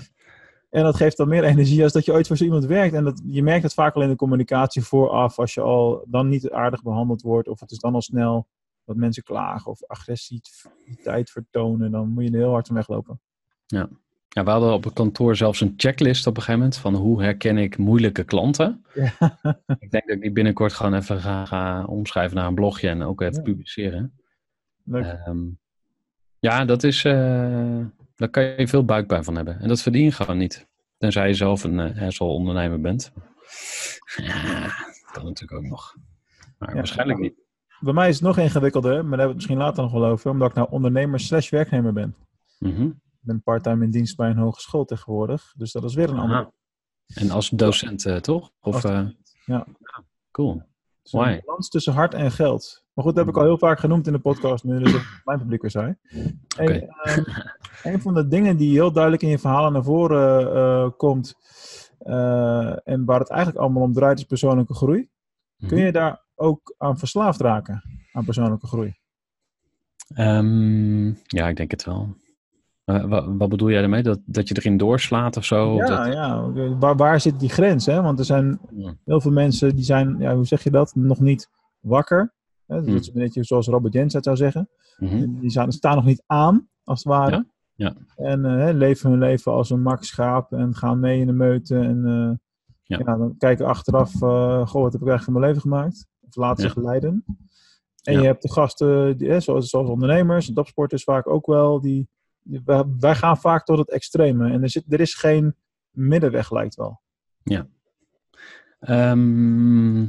En 0.70 0.82
dat 0.82 0.96
geeft 0.96 1.16
dan 1.16 1.28
meer 1.28 1.44
energie 1.44 1.82
als 1.82 1.92
dat 1.92 2.04
je 2.04 2.12
ooit 2.12 2.26
voor 2.26 2.36
zo 2.36 2.44
iemand 2.44 2.64
werkt. 2.64 2.94
En 2.94 3.04
dat, 3.04 3.20
je 3.26 3.42
merkt 3.42 3.62
het 3.62 3.74
vaak 3.74 3.94
al 3.94 4.02
in 4.02 4.08
de 4.08 4.16
communicatie 4.16 4.82
vooraf, 4.82 5.38
als 5.38 5.54
je 5.54 5.60
al 5.60 6.04
dan 6.08 6.28
niet 6.28 6.50
aardig 6.50 6.82
behandeld 6.82 7.22
wordt, 7.22 7.48
of 7.48 7.60
het 7.60 7.70
is 7.70 7.78
dan 7.78 7.94
al 7.94 8.02
snel 8.02 8.46
dat 8.84 8.96
mensen 8.96 9.22
klagen 9.22 9.70
of 9.70 9.84
agressiviteit 9.86 11.30
vertonen, 11.30 11.90
dan 11.90 12.08
moet 12.08 12.24
je 12.24 12.30
er 12.30 12.36
heel 12.38 12.50
hard 12.52 12.66
van 12.66 12.76
weglopen. 12.76 13.20
Ja, 13.66 13.88
we 14.44 14.50
hadden 14.50 14.72
op 14.72 14.84
het 14.84 14.92
kantoor 14.92 15.36
zelfs 15.36 15.60
een 15.60 15.74
checklist 15.76 16.26
op 16.26 16.36
een 16.36 16.42
gegeven 16.42 16.60
moment 16.60 16.78
van 16.80 16.94
hoe 16.94 17.22
herken 17.22 17.58
ik 17.58 17.78
moeilijke 17.78 18.24
klanten. 18.24 18.84
Ja. 18.94 19.12
Ik 19.78 19.90
denk 19.90 20.06
dat 20.06 20.16
ik 20.16 20.20
die 20.22 20.32
binnenkort 20.32 20.72
gewoon 20.72 20.94
even 20.94 21.20
ga, 21.20 21.44
ga 21.44 21.84
omschrijven 21.84 22.36
naar 22.36 22.46
een 22.46 22.54
blogje 22.54 22.88
en 22.88 23.02
ook 23.02 23.20
even 23.20 23.34
Ja. 23.34 23.42
publiceren. 23.42 24.12
Leuk. 24.84 25.04
Ehm, 25.04 25.38
ja, 26.38 26.64
dat 26.64 26.82
is, 26.82 27.04
eh, 27.04 27.80
daar 28.20 28.28
kan 28.28 28.42
je 28.42 28.68
veel 28.68 28.84
buikpijn 28.84 29.24
van 29.24 29.36
hebben. 29.36 29.60
En 29.60 29.68
dat 29.68 29.82
verdien 29.82 30.04
je 30.04 30.12
gewoon 30.12 30.38
niet. 30.38 30.68
Tenzij 30.98 31.28
je 31.28 31.34
zelf 31.34 31.64
een 31.64 31.78
uh, 31.96 32.02
asshole 32.02 32.32
ondernemer 32.32 32.80
bent. 32.80 33.12
Ja, 34.16 34.62
dat 34.62 35.10
kan 35.12 35.24
natuurlijk 35.24 35.52
ook 35.52 35.68
nog. 35.70 35.94
Maar 36.58 36.68
Ja. 36.68 36.74
waarschijnlijk 36.74 37.18
niet. 37.18 37.34
bij 37.80 37.92
mij 37.92 38.08
is 38.08 38.14
het 38.14 38.24
nog 38.24 38.38
ingewikkelder, 38.38 38.90
maar 38.90 39.00
daar 39.00 39.08
hebben 39.10 39.26
we 39.26 39.26
het 39.26 39.36
misschien 39.36 39.58
later 39.58 39.82
nog 39.82 39.92
wel 39.92 40.04
over, 40.04 40.30
omdat 40.30 40.48
ik 40.48 40.54
nou 40.54 40.70
ondernemer 40.70 41.20
slash 41.20 41.50
werknemer 41.50 41.92
ben. 41.92 42.14
Mhm. 42.58 42.86
Ik 42.86 43.26
ben 43.26 43.42
part-time 43.42 43.84
in 43.84 43.90
dienst 43.90 44.16
bij 44.16 44.30
een 44.30 44.36
hogeschool 44.36 44.84
tegenwoordig, 44.84 45.52
dus 45.56 45.72
dat 45.72 45.84
is 45.84 45.94
weer 45.94 46.08
een 46.10 46.18
ander. 46.18 46.50
En 47.14 47.30
als 47.30 47.48
docent, 47.48 48.06
eh, 48.06 48.16
toch? 48.16 48.50
Of, 48.60 48.84
eh, 48.84 49.06
ja. 49.44 49.66
Cool. 50.30 50.62
Een 51.12 51.42
balans 51.44 51.68
tussen 51.68 51.92
hart 51.92 52.14
en 52.14 52.30
geld. 52.32 52.84
Maar 52.94 53.04
goed, 53.04 53.14
dat 53.14 53.24
heb 53.24 53.34
ik 53.34 53.40
al 53.40 53.46
heel 53.46 53.58
vaak 53.58 53.78
genoemd 53.80 54.06
in 54.06 54.12
de 54.12 54.18
podcast 54.18 54.64
nu, 54.64 54.78
dus 54.78 54.92
dat 54.92 55.02
mijn 55.24 55.38
publiek 55.38 55.60
weer 55.62 55.70
zei. 55.70 55.96
Oké. 56.60 56.72
ehm, 56.72 57.22
een 57.92 58.00
van 58.00 58.14
de 58.14 58.28
dingen 58.28 58.56
die 58.56 58.72
heel 58.72 58.92
duidelijk 58.92 59.22
in 59.22 59.28
je 59.28 59.38
verhalen 59.38 59.72
naar 59.72 59.84
voren 59.84 60.54
eh, 60.54 60.90
komt, 60.96 61.34
eh, 61.98 62.88
en 62.88 63.04
waar 63.04 63.20
het 63.20 63.30
eigenlijk 63.30 63.60
allemaal 63.60 63.82
om 63.82 63.92
draait, 63.92 64.18
is 64.18 64.24
persoonlijke 64.24 64.74
groei. 64.74 65.08
Kun 65.66 65.76
Mhm. 65.76 65.86
je 65.86 65.92
daar 65.92 66.24
ook 66.34 66.74
aan 66.78 66.98
verslaafd 66.98 67.40
raken, 67.40 67.82
aan 68.12 68.24
persoonlijke 68.24 68.66
groei? 68.66 68.94
Ehm, 70.14 71.06
ja, 71.06 71.48
ik 71.48 71.56
denk 71.56 71.70
het 71.70 71.84
wel. 71.84 72.14
Eh, 72.94 73.04
wa- 73.04 73.32
wat 73.36 73.48
bedoel 73.48 73.70
jij 73.70 73.80
daarmee? 73.80 74.02
Dat, 74.02 74.20
dat 74.24 74.48
je 74.48 74.56
erin 74.56 74.76
doorslaat 74.76 75.36
of 75.36 75.44
zo? 75.44 75.70
Of 75.72 75.88
Ja, 75.88 76.04
dat... 76.04 76.12
ja. 76.12 76.50
Waar, 76.78 76.96
waar 76.96 77.20
zit 77.20 77.40
die 77.40 77.48
grens? 77.48 77.86
Hè? 77.86 78.02
Want 78.02 78.18
er 78.18 78.24
zijn 78.24 78.60
heel 79.04 79.20
veel 79.20 79.30
mensen 79.32 79.74
die 79.76 79.84
zijn, 79.84 80.16
ja, 80.18 80.34
hoe 80.34 80.46
zeg 80.46 80.62
je 80.64 80.70
dat, 80.70 80.94
nog 80.94 81.20
niet 81.20 81.50
wakker. 81.80 82.32
Hè? 82.66 82.76
Dat 82.76 82.84
Hmm. 82.86 82.96
is 82.96 83.06
een 83.06 83.12
beetje 83.14 83.44
zoals 83.44 83.66
Robert 83.66 83.94
Jens 83.94 84.12
het 84.14 84.24
zou 84.24 84.36
zeggen. 84.36 84.68
Mhm. 84.96 85.40
Die 85.40 85.50
staan, 85.50 85.72
staan 85.72 85.94
nog 85.96 86.04
niet 86.04 86.22
aan, 86.26 86.68
als 86.84 86.98
het 86.98 87.08
ware. 87.12 87.46
Ja, 87.74 87.94
ja. 88.16 88.24
En 88.24 88.44
eh, 88.68 88.74
leven 88.74 89.10
hun 89.10 89.18
leven 89.18 89.52
als 89.52 89.70
een 89.70 89.82
mak 89.82 90.04
schaap 90.04 90.52
en 90.52 90.74
gaan 90.74 91.00
mee 91.00 91.20
in 91.20 91.26
de 91.26 91.32
meute. 91.32 91.78
En 91.78 92.04
eh, 92.06 92.36
Ja. 92.82 92.98
ja. 93.06 93.16
dan 93.16 93.34
kijken 93.38 93.66
achteraf, 93.66 94.12
goh, 94.12 94.82
wat 94.82 94.92
heb 94.92 95.02
ik 95.02 95.08
eigenlijk 95.08 95.22
van 95.22 95.32
mijn 95.32 95.44
leven 95.46 95.60
gemaakt? 95.60 96.06
Of 96.28 96.36
laten 96.36 96.62
zich 96.62 96.76
leiden. 96.76 97.24
En 98.02 98.20
je 98.20 98.26
hebt 98.26 98.42
de 98.42 98.50
gasten, 98.52 99.16
die, 99.18 99.28
hè, 99.28 99.40
zoals, 99.40 99.68
zoals 99.68 99.88
ondernemers, 99.88 100.52
topsporters 100.52 101.04
vaak 101.04 101.28
ook 101.28 101.46
wel, 101.46 101.80
die- 101.80 102.08
wij, 102.98 103.14
gaan 103.14 103.38
vaak 103.38 103.64
tot 103.64 103.78
het 103.78 103.90
extreme. 103.90 104.50
En 104.50 104.62
er, 104.62 104.70
zit, 104.70 104.84
er 104.88 105.00
is 105.00 105.14
geen 105.14 105.54
middenweg, 105.90 106.50
lijkt 106.50 106.74
wel. 106.74 107.00
Ehm, 108.80 110.02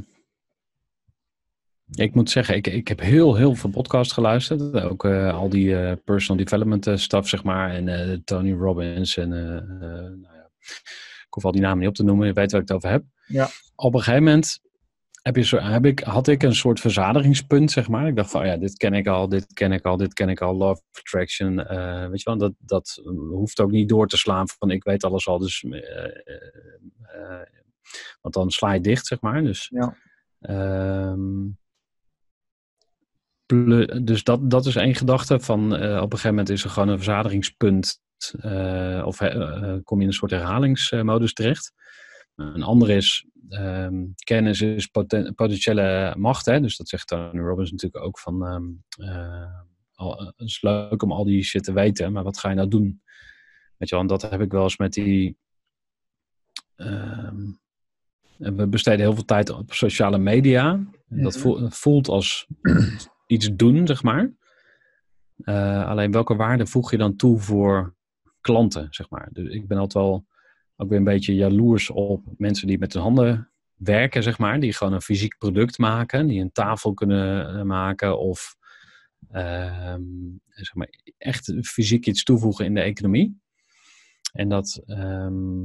ik 1.94 2.14
moet 2.14 2.30
zeggen, 2.30 2.56
ik, 2.56 2.66
ik 2.66 2.88
heb 2.88 3.00
heel, 3.00 3.34
heel 3.34 3.54
veel 3.54 3.70
podcasts 3.70 4.12
geluisterd. 4.12 4.82
Ook 4.82 5.04
eh, 5.04 5.34
al 5.34 5.48
die 5.48 5.76
eh, 5.76 5.96
personal 6.04 6.44
development 6.44 6.86
eh, 6.86 6.96
stuff, 6.96 7.28
zeg 7.28 7.44
maar. 7.44 7.70
En 7.70 8.22
Tony 8.24 8.52
Robbins 8.52 9.16
en 9.16 9.28
nou 9.28 10.34
ja, 10.34 10.50
ik 11.26 11.34
hoef 11.34 11.44
al 11.44 11.52
die 11.52 11.60
namen 11.60 11.78
niet 11.78 11.88
op 11.88 11.94
te 11.94 12.04
noemen. 12.04 12.26
Je 12.26 12.32
weet 12.32 12.52
waar 12.52 12.60
ik 12.60 12.68
het 12.68 12.76
over 12.76 12.90
heb. 12.90 13.04
Ja. 13.26 13.48
Op 13.74 13.94
een 13.94 14.00
gegeven 14.00 14.24
moment 14.24 14.60
heb 15.22 15.36
je 15.36 15.42
zo, 15.42 15.58
heb 15.58 15.84
ik, 15.84 16.00
had 16.00 16.28
ik 16.28 16.42
een 16.42 16.54
soort 16.54 16.80
verzadigingspunt, 16.80 17.70
zeg 17.70 17.88
maar. 17.88 18.06
Ik 18.06 18.16
dacht 18.16 18.30
van, 18.30 18.40
oh 18.40 18.46
ja, 18.46 18.56
dit 18.56 18.76
ken 18.76 18.94
ik 18.94 19.06
al, 19.06 19.28
dit 19.28 19.52
ken 19.52 19.72
ik 19.72 19.84
al, 19.84 19.96
dit 19.96 20.12
ken 20.12 20.28
ik 20.28 20.40
al. 20.40 20.56
Love 20.56 20.82
Attraction, 20.92 21.66
eh, 21.66 22.08
weet 22.08 22.22
je 22.22 22.30
wel. 22.30 22.38
Dat, 22.38 22.52
dat 22.58 23.00
hoeft 23.30 23.60
ook 23.60 23.70
niet 23.70 23.88
door 23.88 24.06
te 24.08 24.16
slaan 24.16 24.48
van, 24.48 24.70
ik 24.70 24.84
weet 24.84 25.04
alles 25.04 25.26
al. 25.26 25.38
Dus, 25.38 25.62
eh, 25.62 26.04
eh, 27.02 27.46
want 28.20 28.34
dan 28.34 28.50
sla 28.50 28.72
je 28.72 28.80
dicht, 28.80 29.06
zeg 29.06 29.20
maar. 29.20 29.42
Dus, 29.42 29.70
Ja. 29.72 29.96
ehm, 30.40 31.48
dus 34.04 34.24
dat, 34.24 34.50
dat 34.50 34.66
is 34.66 34.76
één 34.76 34.94
gedachte 34.94 35.40
van 35.40 35.64
op 35.72 35.80
een 35.80 36.10
gegeven 36.10 36.28
moment 36.28 36.48
is 36.48 36.64
er 36.64 36.70
gewoon 36.70 36.88
een 36.88 36.96
verzadigingspunt. 36.96 38.00
of 39.04 39.18
kom 39.82 39.96
je 39.98 40.02
in 40.02 40.06
een 40.06 40.12
soort 40.12 40.30
herhalingsmodus 40.30 41.32
terecht. 41.32 41.72
Een 42.36 42.62
andere 42.62 42.94
is 42.94 43.26
ehm, 43.48 44.04
kennis 44.24 44.60
is 44.60 44.86
poten- 44.86 45.34
potentiële 45.34 46.14
macht. 46.18 46.46
Hè? 46.46 46.60
Dus 46.60 46.76
dat 46.76 46.88
zegt 46.88 47.06
Tony 47.06 47.40
Robbins 47.40 47.70
natuurlijk 47.70 48.04
ook 48.04 48.18
van 48.18 48.46
ehm, 48.46 48.64
eh, 49.08 49.60
al, 49.94 50.18
het 50.36 50.48
is 50.48 50.62
leuk 50.62 51.02
om 51.02 51.12
al 51.12 51.24
die 51.24 51.42
shit 51.42 51.64
te 51.64 51.72
weten, 51.72 52.12
maar 52.12 52.24
wat 52.24 52.38
ga 52.38 52.48
je 52.48 52.54
nou 52.54 52.68
doen? 52.68 53.02
Weet 53.76 53.88
je 53.88 53.94
wel, 53.94 54.00
en 54.00 54.06
dat 54.06 54.30
heb 54.30 54.40
ik 54.40 54.52
wel 54.52 54.62
eens 54.62 54.76
met 54.76 54.92
die 54.92 55.38
ehm, 56.76 57.50
we 58.36 58.66
besteden 58.66 59.00
heel 59.00 59.14
veel 59.14 59.24
tijd 59.24 59.50
op 59.50 59.72
sociale 59.72 60.18
media. 60.18 60.72
En 61.08 61.22
Dat 61.22 61.36
voelt, 61.36 61.76
voelt 61.76 62.08
als 62.08 62.46
iets 63.26 63.50
doen, 63.54 63.86
zeg 63.86 64.02
maar. 64.02 64.32
Eh, 65.36 65.86
alleen 65.88 66.12
welke 66.12 66.36
waarde 66.36 66.66
voeg 66.66 66.90
je 66.90 66.96
dan 66.96 67.16
toe 67.16 67.38
voor 67.38 67.94
klanten, 68.40 68.86
zeg 68.90 69.10
maar. 69.10 69.28
Dus 69.32 69.48
ik 69.48 69.68
ben 69.68 69.78
altijd 69.78 70.04
wel 70.04 70.26
ook 70.76 70.88
weer 70.88 70.98
een 70.98 71.04
beetje 71.04 71.34
jaloers 71.34 71.90
op 71.90 72.24
mensen 72.36 72.66
die 72.66 72.78
met 72.78 72.92
hun 72.92 73.02
handen 73.02 73.52
werken, 73.74 74.22
zeg 74.22 74.38
maar. 74.38 74.60
Die 74.60 74.72
gewoon 74.72 74.92
een 74.92 75.02
fysiek 75.02 75.38
product 75.38 75.78
maken. 75.78 76.26
Die 76.26 76.40
een 76.40 76.52
tafel 76.52 76.94
kunnen 76.94 77.54
eh, 77.58 77.62
maken 77.62 78.18
of 78.18 78.56
ehm, 79.30 80.02
zeg 80.48 80.74
maar, 80.74 80.88
echt 81.18 81.52
fysiek 81.62 82.06
iets 82.06 82.22
toevoegen 82.22 82.64
in 82.64 82.74
de 82.74 82.80
economie. 82.80 83.40
En 84.32 84.48
dat 84.48 84.82
ehm, 84.86 85.64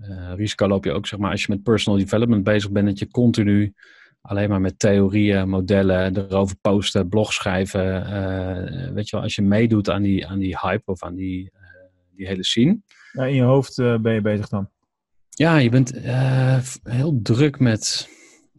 eh, 0.00 0.32
risico 0.34 0.66
loop 0.66 0.84
je 0.84 0.92
ook, 0.92 1.06
zeg 1.06 1.18
maar, 1.18 1.30
als 1.30 1.40
je 1.40 1.52
met 1.52 1.62
personal 1.62 1.98
development 1.98 2.44
bezig 2.44 2.70
bent, 2.70 2.86
dat 2.86 2.98
je 2.98 3.08
continu 3.08 3.74
alleen 4.20 4.48
maar 4.48 4.60
met 4.60 4.78
theorieën, 4.78 5.48
modellen, 5.48 6.16
erover 6.16 6.56
posten, 6.56 7.08
blog 7.08 7.32
schrijven. 7.32 8.06
eh, 8.06 8.92
weet 8.92 9.08
je 9.08 9.16
wel, 9.16 9.24
als 9.24 9.34
je 9.34 9.42
meedoet 9.42 9.90
aan 9.90 10.02
die, 10.02 10.26
aan 10.26 10.38
die 10.38 10.58
hype 10.60 10.90
of 10.90 11.02
aan 11.02 11.14
die, 11.14 11.52
die 12.10 12.26
hele 12.26 12.44
scene. 12.44 12.80
Ja, 13.16 13.24
in 13.24 13.34
je 13.34 13.42
hoofd 13.42 13.78
eh, 13.78 13.98
ben 13.98 14.14
je 14.14 14.20
bezig 14.20 14.48
dan. 14.48 14.70
Ja, 15.28 15.56
je 15.56 15.68
bent 15.68 15.92
eh, 15.92 16.58
heel 16.82 17.20
druk 17.22 17.58
met 17.58 18.08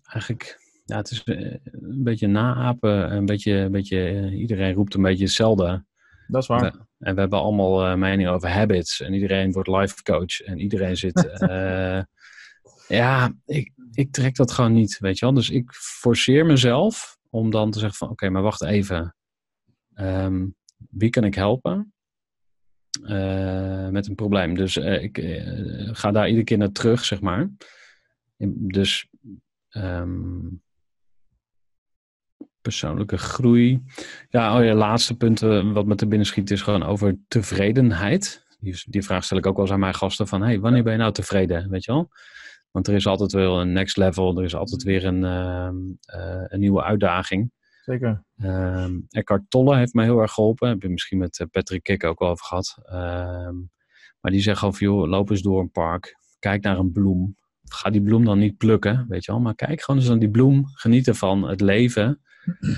eigenlijk. 0.03 0.59
Ja, 0.85 0.97
het 0.97 1.11
is 1.11 1.23
eh, 1.23 1.51
een 1.63 2.03
beetje 2.03 2.27
naapen. 2.27 3.11
Een 3.15 3.25
beetje, 3.25 3.53
een 3.53 3.71
beetje, 3.71 4.31
iedereen 4.31 4.73
roept 4.73 4.93
een 4.93 5.01
beetje 5.01 5.23
hetzelfde. 5.23 5.85
Dat 6.27 6.41
is 6.41 6.47
waar. 6.47 6.61
We- 6.61 6.85
en 6.97 7.13
we 7.13 7.19
hebben 7.19 7.39
allemaal 7.39 7.97
meningen 7.97 8.31
over 8.31 8.49
habits. 8.49 9.01
En 9.01 9.13
iedereen 9.13 9.51
wordt 9.51 9.69
life 9.69 10.03
coach. 10.03 10.41
En 10.41 10.59
iedereen 10.59 10.97
zit. 10.97 11.37
ja, 12.87 13.33
ik, 13.45 13.71
ik 13.91 14.11
trek 14.11 14.35
dat 14.35 14.51
gewoon 14.51 14.73
niet, 14.73 14.97
weet 14.99 15.19
je 15.19 15.25
wel. 15.25 15.33
Dus 15.33 15.49
ik 15.49 15.71
forceer 15.73 16.45
mezelf 16.45 17.17
om 17.29 17.49
dan 17.51 17.71
te 17.71 17.79
zeggen 17.79 17.97
van... 17.97 18.09
Oké, 18.09 18.29
maar 18.29 18.41
wacht 18.41 18.63
even. 18.63 19.15
Ehm, 19.93 20.47
wie 20.89 21.09
kan 21.09 21.23
ik 21.23 21.35
helpen? 21.35 21.93
Eh, 23.03 23.87
met 23.87 24.07
een 24.07 24.15
probleem. 24.15 24.55
Dus 24.55 24.77
eh, 24.77 25.03
ik 25.03 25.17
eh, 25.17 25.89
ga 25.91 26.11
daar 26.11 26.27
iedere 26.27 26.45
keer 26.45 26.57
naar 26.57 26.71
terug, 26.71 27.05
zeg 27.05 27.21
maar. 27.21 27.49
Dus 28.47 29.07
ehm, 29.69 30.39
persoonlijke 32.61 33.17
groei. 33.17 33.83
Ja, 34.29 34.57
oh 34.57 34.65
ja, 34.65 34.73
laatste 34.73 35.15
punt 35.15 35.39
wat 35.39 35.85
me 35.85 35.95
te 35.95 36.07
binnen 36.07 36.27
schiet 36.27 36.51
is 36.51 36.61
gewoon 36.61 36.83
over 36.83 37.17
tevredenheid. 37.27 38.45
Die, 38.59 38.83
die 38.85 39.03
vraag 39.03 39.23
stel 39.23 39.37
ik 39.37 39.45
ook 39.45 39.55
wel 39.55 39.65
eens 39.65 39.73
aan 39.73 39.79
mijn 39.79 39.93
gasten 39.93 40.27
van, 40.27 40.41
hey, 40.41 40.59
wanneer 40.59 40.83
ben 40.83 40.91
je 40.91 40.99
nou 40.99 41.11
tevreden, 41.13 41.69
weet 41.69 41.85
je 41.85 41.91
wel? 41.91 42.09
Want 42.71 42.87
er 42.87 42.95
is 42.95 43.07
altijd 43.07 43.31
wel 43.31 43.61
een 43.61 43.71
next 43.71 43.97
level, 43.97 44.37
er 44.37 44.43
is 44.43 44.55
altijd 44.55 44.83
weer 44.83 45.05
een, 45.05 45.23
ehm, 45.23 45.75
eh, 46.01 46.43
een 46.47 46.59
nieuwe 46.59 46.83
uitdaging. 46.83 47.51
Zeker. 47.87 48.23
Ehm 48.37 48.99
Eckhart 49.09 49.49
Tolle 49.49 49.77
heeft 49.77 49.93
mij 49.93 50.05
heel 50.05 50.19
erg 50.19 50.31
geholpen. 50.31 50.69
Heb 50.69 50.81
je 50.81 50.89
misschien 50.89 51.17
met 51.17 51.39
eh, 51.39 51.47
Patrick 51.51 51.83
Kik 51.83 52.03
ook 52.03 52.19
wel 52.19 52.29
over 52.29 52.45
gehad. 52.45 52.77
Ehm, 52.85 53.55
maar 54.19 54.31
die 54.31 54.41
zegt 54.41 54.63
over, 54.63 54.81
joh, 54.81 55.07
loop 55.07 55.29
eens 55.29 55.41
door 55.41 55.59
een 55.59 55.71
park. 55.71 56.17
Kijk 56.39 56.63
naar 56.63 56.77
een 56.77 56.91
bloem. 56.91 57.37
Ga 57.63 57.89
die 57.89 58.01
bloem 58.01 58.25
dan 58.25 58.39
niet 58.39 58.57
plukken, 58.57 59.05
weet 59.07 59.25
je 59.25 59.31
wel. 59.31 59.41
Maar 59.41 59.55
kijk 59.55 59.81
gewoon 59.81 59.99
eens 59.99 60.09
naar 60.09 60.19
die 60.19 60.29
bloem. 60.29 60.63
Geniet 60.65 61.07
ervan. 61.07 61.43
Het 61.49 61.61
leven 61.61 62.21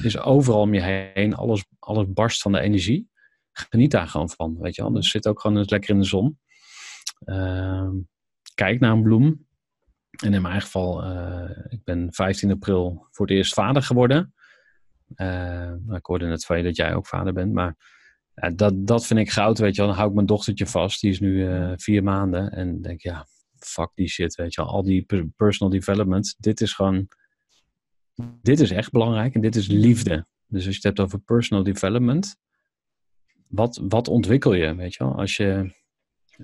is 0.02 0.20
overal 0.20 0.62
om 0.62 0.74
je 0.74 0.82
heen. 1.14 1.36
Alles, 1.36 1.66
alles 1.80 2.06
barst 2.14 2.42
van 2.42 2.52
de 2.52 2.60
energie. 2.60 3.10
Geniet 3.52 3.92
daar 3.92 4.08
gewoon 4.08 4.30
van, 4.30 4.58
weet 4.60 4.76
je 4.76 4.82
wel. 4.82 4.92
Dus 4.92 5.10
zit 5.10 5.28
ook 5.28 5.42
gewoon 5.42 5.58
eens 5.58 5.70
lekker 5.70 5.90
in 5.90 6.00
de 6.00 6.06
zon. 6.06 6.40
Ehm, 7.20 7.92
kijk 8.56 8.80
naar 8.80 8.92
een 8.92 9.04
bloem. 9.04 9.48
En 10.24 10.34
in 10.34 10.42
mijn 10.42 10.54
eigen 10.54 10.62
geval, 10.62 11.04
eh, 11.04 11.66
ik 11.70 11.84
ben 11.84 12.14
15 12.14 12.52
april 12.52 13.08
voor 13.12 13.26
het 13.26 13.36
eerst 13.36 13.54
vader 13.54 13.84
geworden. 13.84 14.34
Eh, 15.16 15.72
ik 15.90 16.06
hoorde 16.06 16.26
net 16.26 16.46
van 16.46 16.58
je 16.58 16.64
dat 16.64 16.76
jij 16.76 16.96
ook 16.96 17.08
vader 17.08 17.34
bent, 17.34 17.54
maar 17.54 17.76
dat, 18.56 18.88
dat 18.88 19.06
vind 19.06 19.20
ik 19.20 19.30
goud, 19.30 19.58
weet 19.58 19.76
je 19.76 19.82
wel. 19.82 19.90
Dan 19.90 19.98
hou 19.98 20.10
ik 20.10 20.16
mijn 20.16 20.28
dochtertje 20.28 20.68
vast, 20.68 21.02
die 21.02 21.12
is 21.12 21.20
nu 21.20 21.48
eh, 21.48 21.74
vier 21.76 22.04
maanden. 22.04 22.52
En 22.52 22.82
denk, 22.82 23.02
ja, 23.02 23.28
fuck 23.58 23.92
die 23.94 24.08
shit, 24.08 24.36
weet 24.36 24.54
je 24.54 24.62
wel. 24.62 24.72
Al 24.72 24.84
die 24.84 25.02
per- 25.02 25.28
personal 25.36 25.74
development, 25.74 26.36
dit 26.38 26.62
is 26.62 26.74
gewoon, 26.74 27.08
dit 28.42 28.60
is 28.60 28.72
echt 28.72 28.92
belangrijk 28.92 29.36
en 29.36 29.42
dit 29.42 29.56
is 29.56 29.68
liefde. 29.68 30.26
Dus 30.48 30.66
als 30.66 30.76
je 30.76 30.76
het 30.76 30.84
hebt 30.84 31.00
over 31.00 31.20
personal 31.20 31.64
development, 31.64 32.36
wat, 33.48 33.82
wat 33.88 34.08
ontwikkel 34.08 34.54
je, 34.54 34.76
weet 34.76 34.94
je 34.94 35.04
wel? 35.04 35.16
Als 35.16 35.38
je, 35.38 35.74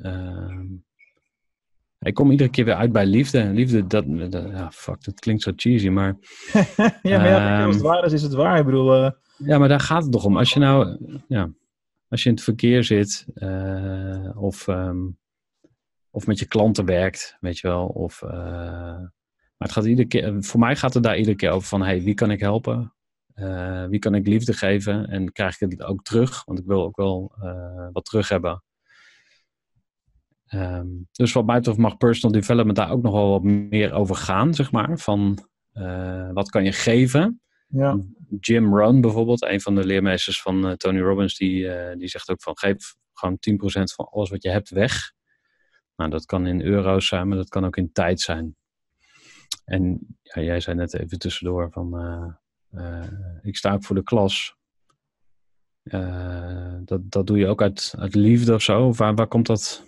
ehm, 0.02 0.66
ik 2.06 2.14
kom 2.14 2.32
iedere 2.32 2.50
keer 2.50 2.66
weer 2.66 2.76
uit 2.76 2.92
bij 2.92 3.06
liefde. 3.06 3.44
Liefde, 3.44 3.88
dat, 3.88 4.06
dat 4.32 4.44
ja, 4.50 4.72
fuck, 4.72 5.04
dat 5.04 5.20
klinkt 5.20 5.42
zo 5.42 5.52
cheesy, 5.56 5.90
maar 5.90 6.18
ja, 7.02 7.18
maar 7.18 7.30
ja, 7.30 7.58
Ehm, 7.58 7.66
als 7.66 7.76
het 7.76 7.84
waar 7.84 8.06
is, 8.06 8.14
is 8.14 8.22
het 8.22 8.34
waar. 8.34 8.60
Ik 8.60 8.66
bedoel, 8.66 8.94
eh, 8.94 9.12
Ja, 9.38 9.58
maar 9.58 9.68
daar 9.68 9.80
gaat 9.80 10.04
het 10.04 10.12
toch 10.12 10.26
om. 10.26 10.38
Als 10.38 10.54
je 10.54 10.60
nou, 10.60 10.98
ja, 11.28 11.50
als 12.08 12.24
je 12.24 12.30
in 12.30 12.36
het 12.36 12.44
verkeer 12.44 12.84
zit 12.84 13.26
eh, 13.34 14.30
of, 14.36 14.68
ehm, 14.68 15.08
of 16.10 16.28
met 16.28 16.40
je 16.40 16.46
klanten 16.46 16.86
werkt, 16.86 17.38
weet 17.40 17.58
je 17.58 17.68
wel. 17.68 17.86
Of, 17.88 18.22
eh, 18.22 18.30
maar 19.58 19.68
het 19.68 19.72
gaat 19.72 19.86
iedere 19.86 20.08
keer, 20.08 20.44
voor 20.44 20.60
mij 20.60 20.76
gaat 20.76 20.94
het 20.94 21.04
daar 21.04 21.18
iedere 21.18 21.36
keer 21.36 21.50
over 21.50 21.68
van, 21.68 21.82
hey, 21.82 22.02
wie 22.02 22.14
kan 22.14 22.32
ik 22.32 22.40
helpen? 22.40 22.90
wie 23.90 24.00
kan 24.00 24.16
ik 24.16 24.28
liefde 24.28 24.54
geven 24.54 25.08
en 25.08 25.32
krijg 25.32 25.62
ik 25.62 25.72
het 25.72 25.84
ook 25.84 26.04
terug? 26.04 26.46
Want 26.46 26.60
ik 26.60 26.66
wil 26.66 26.84
ook 26.84 26.96
wel 26.96 27.36
wat 27.92 28.06
terug 28.06 28.30
hebben. 28.30 28.64
Ehm, 30.46 30.88
dus 31.12 31.34
wat 31.34 31.46
mij 31.46 31.56
betreft 31.56 31.78
mag 31.78 31.98
personal 31.98 32.40
development 32.40 32.78
daar 32.78 32.92
ook 32.92 33.02
nog 33.02 33.14
wel 33.14 33.30
wat 33.30 33.44
meer 33.44 33.94
over 33.94 34.16
gaan, 34.16 34.54
zeg 34.54 34.72
maar. 34.72 34.98
Van 34.98 35.48
eh, 35.76 36.30
wat 36.34 36.50
kan 36.50 36.64
je 36.64 36.72
geven? 36.72 37.42
Ja, 37.68 38.00
Jim 38.40 38.76
Rohn 38.76 39.02
bijvoorbeeld, 39.02 39.44
een 39.44 39.62
van 39.62 39.76
de 39.76 39.86
leermeesters 39.86 40.42
van 40.42 40.68
eh, 40.68 40.74
Tony 40.74 41.00
Robbins, 41.00 41.38
die, 41.38 41.70
eh, 41.70 41.98
die 41.98 42.08
zegt 42.08 42.30
ook 42.30 42.42
van 42.42 42.58
geef 42.58 42.96
gewoon 43.14 43.38
10% 43.40 43.94
van 43.94 44.08
alles 44.10 44.30
wat 44.30 44.44
je 44.44 44.50
hebt 44.50 44.70
weg. 44.70 45.14
Nou, 45.96 46.10
dat 46.10 46.26
kan 46.26 46.48
in 46.48 46.62
euro's 46.62 47.08
zijn, 47.08 47.28
maar 47.28 47.38
dat 47.38 47.50
kan 47.50 47.66
ook 47.66 47.78
in 47.78 47.92
tijd 47.92 48.22
zijn. 48.22 48.56
En 49.66 50.08
ja, 50.22 50.42
jij 50.42 50.60
zei 50.60 50.76
net 50.76 50.94
even 50.94 51.20
tussendoor 51.20 51.72
van 51.72 52.38
ik 53.42 53.58
sta 53.58 53.74
ook 53.74 53.84
voor 53.84 53.96
de 53.96 54.04
klas. 54.04 54.56
Dat, 56.84 57.12
dat 57.12 57.28
doe 57.28 57.38
je 57.38 57.48
ook 57.48 57.62
uit, 57.62 57.94
uit 57.98 58.16
liefde 58.16 58.54
of 58.54 58.62
zo? 58.62 58.94
Waar, 58.94 59.16
waar 59.16 59.28
komt 59.28 59.46
dat? 59.46 59.84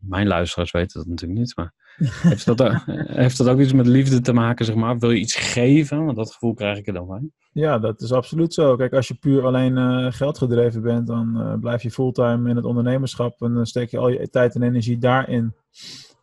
Mijn 0.00 0.26
luisteraars 0.26 0.70
weten 0.70 0.98
dat 1.00 1.08
natuurlijk 1.08 1.40
niet, 1.40 1.56
maar 1.56 1.72
heeft 2.30 2.44
dat, 2.46 2.62
ook- 2.62 2.82
heeft 3.06 3.38
dat 3.38 3.48
ook 3.48 3.58
iets 3.60 3.72
met 3.72 3.86
liefde 3.86 4.20
te 4.20 4.32
maken, 4.32 4.64
zeg 4.64 4.74
maar? 4.74 4.98
Wil 4.98 5.10
je 5.10 5.18
iets 5.20 5.34
geven? 5.36 6.04
Want 6.04 6.16
dat 6.16 6.32
gevoel 6.32 6.54
krijg 6.54 6.78
ik 6.78 6.86
er 6.86 6.92
dan 6.92 7.06
bij. 7.06 7.30
ja, 7.52 7.78
dat 7.78 8.00
is 8.00 8.12
absoluut 8.12 8.54
zo. 8.54 8.76
Kijk, 8.76 8.92
als 8.92 9.08
je 9.08 9.14
puur 9.14 9.44
alleen 9.46 9.76
eh, 9.76 10.06
geld 10.12 10.38
gedreven 10.38 10.82
bent, 10.82 11.06
dan 11.06 11.40
eh, 11.40 11.54
blijf 11.60 11.82
je 11.82 11.90
fulltime 11.90 12.50
in 12.50 12.56
het 12.56 12.64
ondernemerschap 12.64 13.42
en 13.42 13.54
dan 13.54 13.66
steek 13.66 13.90
je 13.90 13.98
al 13.98 14.08
je 14.08 14.28
tijd 14.30 14.54
en 14.54 14.62
energie 14.62 14.98
daarin. 14.98 15.54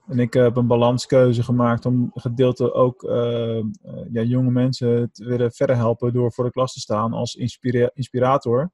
En 0.07 0.19
ik 0.19 0.33
heb 0.33 0.55
een 0.55 0.67
balanskeuze 0.67 1.43
gemaakt 1.43 1.85
om 1.85 2.11
gedeelte 2.13 2.73
ook 2.73 3.03
eh, 3.03 3.57
eh, 3.57 3.63
ja, 4.11 4.21
jonge 4.21 4.51
mensen 4.51 5.09
te 5.11 5.25
willen 5.25 5.51
verder 5.51 5.75
helpen 5.75 6.13
door 6.13 6.31
voor 6.33 6.43
de 6.45 6.51
klas 6.51 6.73
te 6.73 6.79
staan 6.79 7.13
als 7.13 7.35
inspira- 7.35 7.89
inspirator. 7.93 8.71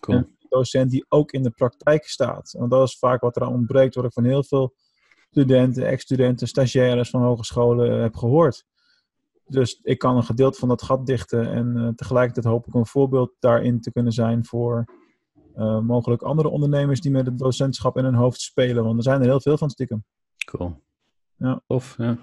Cool. 0.00 0.16
En 0.18 0.33
docent 0.54 0.90
die 0.90 1.04
ook 1.08 1.32
in 1.32 1.42
de 1.42 1.50
praktijk 1.50 2.04
staat. 2.04 2.54
Want 2.58 2.70
dat 2.70 2.88
is 2.88 2.98
vaak 2.98 3.20
wat 3.20 3.36
er 3.36 3.42
aan 3.42 3.52
ontbreekt, 3.52 3.94
wat 3.94 4.04
ik 4.04 4.12
van 4.12 4.24
heel 4.24 4.44
veel 4.44 4.74
studenten, 5.30 5.86
ex-studenten, 5.86 6.48
stagiaires 6.48 7.10
van 7.10 7.22
hogescholen 7.22 8.02
heb 8.02 8.16
gehoord. 8.16 8.64
Dus 9.46 9.80
ik 9.82 9.98
kan 9.98 10.16
een 10.16 10.24
gedeelte 10.24 10.58
van 10.58 10.68
dat 10.68 10.82
gat 10.82 11.06
dichten 11.06 11.52
en 11.52 11.76
eh, 11.76 11.88
tegelijkertijd 11.88 12.46
hoop 12.46 12.66
ik 12.66 12.74
een 12.74 12.86
voorbeeld 12.86 13.32
daarin 13.38 13.80
te 13.80 13.92
kunnen 13.92 14.12
zijn 14.12 14.44
voor 14.44 14.84
eh, 15.54 15.80
mogelijk 15.80 16.22
andere 16.22 16.48
ondernemers 16.48 17.00
die 17.00 17.10
met 17.10 17.26
het 17.26 17.38
docentschap 17.38 17.96
in 17.96 18.04
hun 18.04 18.14
hoofd 18.14 18.40
spelen. 18.40 18.84
Want 18.84 18.96
er 18.96 19.02
zijn 19.02 19.20
er 19.20 19.26
heel 19.26 19.40
veel 19.40 19.58
van 19.58 19.70
stiekem. 19.70 20.04
Cool. 20.44 20.82
Ja. 21.36 21.62
Of, 21.66 21.94
ja. 21.98 22.18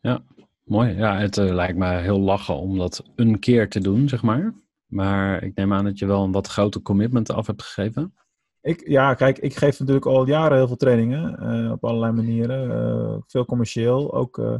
Ja, 0.00 0.24
mooi. 0.64 0.96
Ja, 0.96 1.18
het 1.18 1.38
eh, 1.38 1.52
lijkt 1.52 1.78
me 1.78 1.96
heel 1.96 2.20
lachen 2.20 2.56
om 2.56 2.78
dat 2.78 3.04
een 3.14 3.38
keer 3.38 3.68
te 3.68 3.80
doen, 3.80 4.08
zeg 4.08 4.22
maar. 4.22 4.54
Maar 4.92 5.42
ik 5.42 5.54
neem 5.54 5.72
aan 5.72 5.84
dat 5.84 5.98
je 5.98 6.06
wel 6.06 6.24
een 6.24 6.32
wat 6.32 6.46
groter 6.46 6.82
commitment 6.82 7.30
af 7.30 7.46
hebt 7.46 7.62
gegeven. 7.62 8.14
Ik, 8.60 8.88
ja, 8.88 9.14
kijk, 9.14 9.38
ik 9.38 9.54
geef 9.56 9.78
natuurlijk 9.78 10.06
al 10.06 10.26
jaren 10.26 10.56
heel 10.56 10.66
veel 10.66 10.76
trainingen 10.76 11.38
eh, 11.38 11.70
op 11.70 11.84
allerlei 11.84 12.12
manieren. 12.12 12.70
eh, 12.70 13.16
veel 13.26 13.44
commercieel, 13.44 14.14
ook 14.14 14.38
eh, 14.38 14.54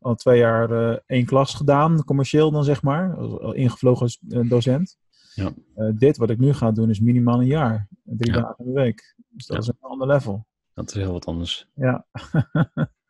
al 0.00 0.14
twee 0.14 0.38
jaar 0.38 1.00
één 1.06 1.24
klas 1.24 1.54
gedaan, 1.54 2.04
commercieel 2.04 2.50
dan 2.50 2.64
zeg 2.64 2.82
maar, 2.82 3.16
ingevlogen 3.54 4.02
als, 4.02 4.18
docent. 4.48 4.98
Ja. 5.34 5.52
Dit 5.94 6.16
wat 6.16 6.30
ik 6.30 6.38
nu 6.38 6.52
ga 6.52 6.70
doen 6.72 6.90
is 6.90 7.00
minimaal 7.00 7.40
een 7.40 7.46
jaar, 7.46 7.88
drie 8.02 8.32
Ja. 8.34 8.40
dagen 8.40 8.64
de 8.64 8.72
week. 8.72 9.14
Dus 9.28 9.46
dat 9.46 9.56
Ja. 9.56 9.62
is 9.62 9.68
een 9.68 9.88
ander 9.90 10.06
level. 10.06 10.46
Dat 10.74 10.88
is 10.88 10.94
heel 10.94 11.12
wat 11.12 11.24
anders. 11.26 11.68
Ja. 11.74 12.06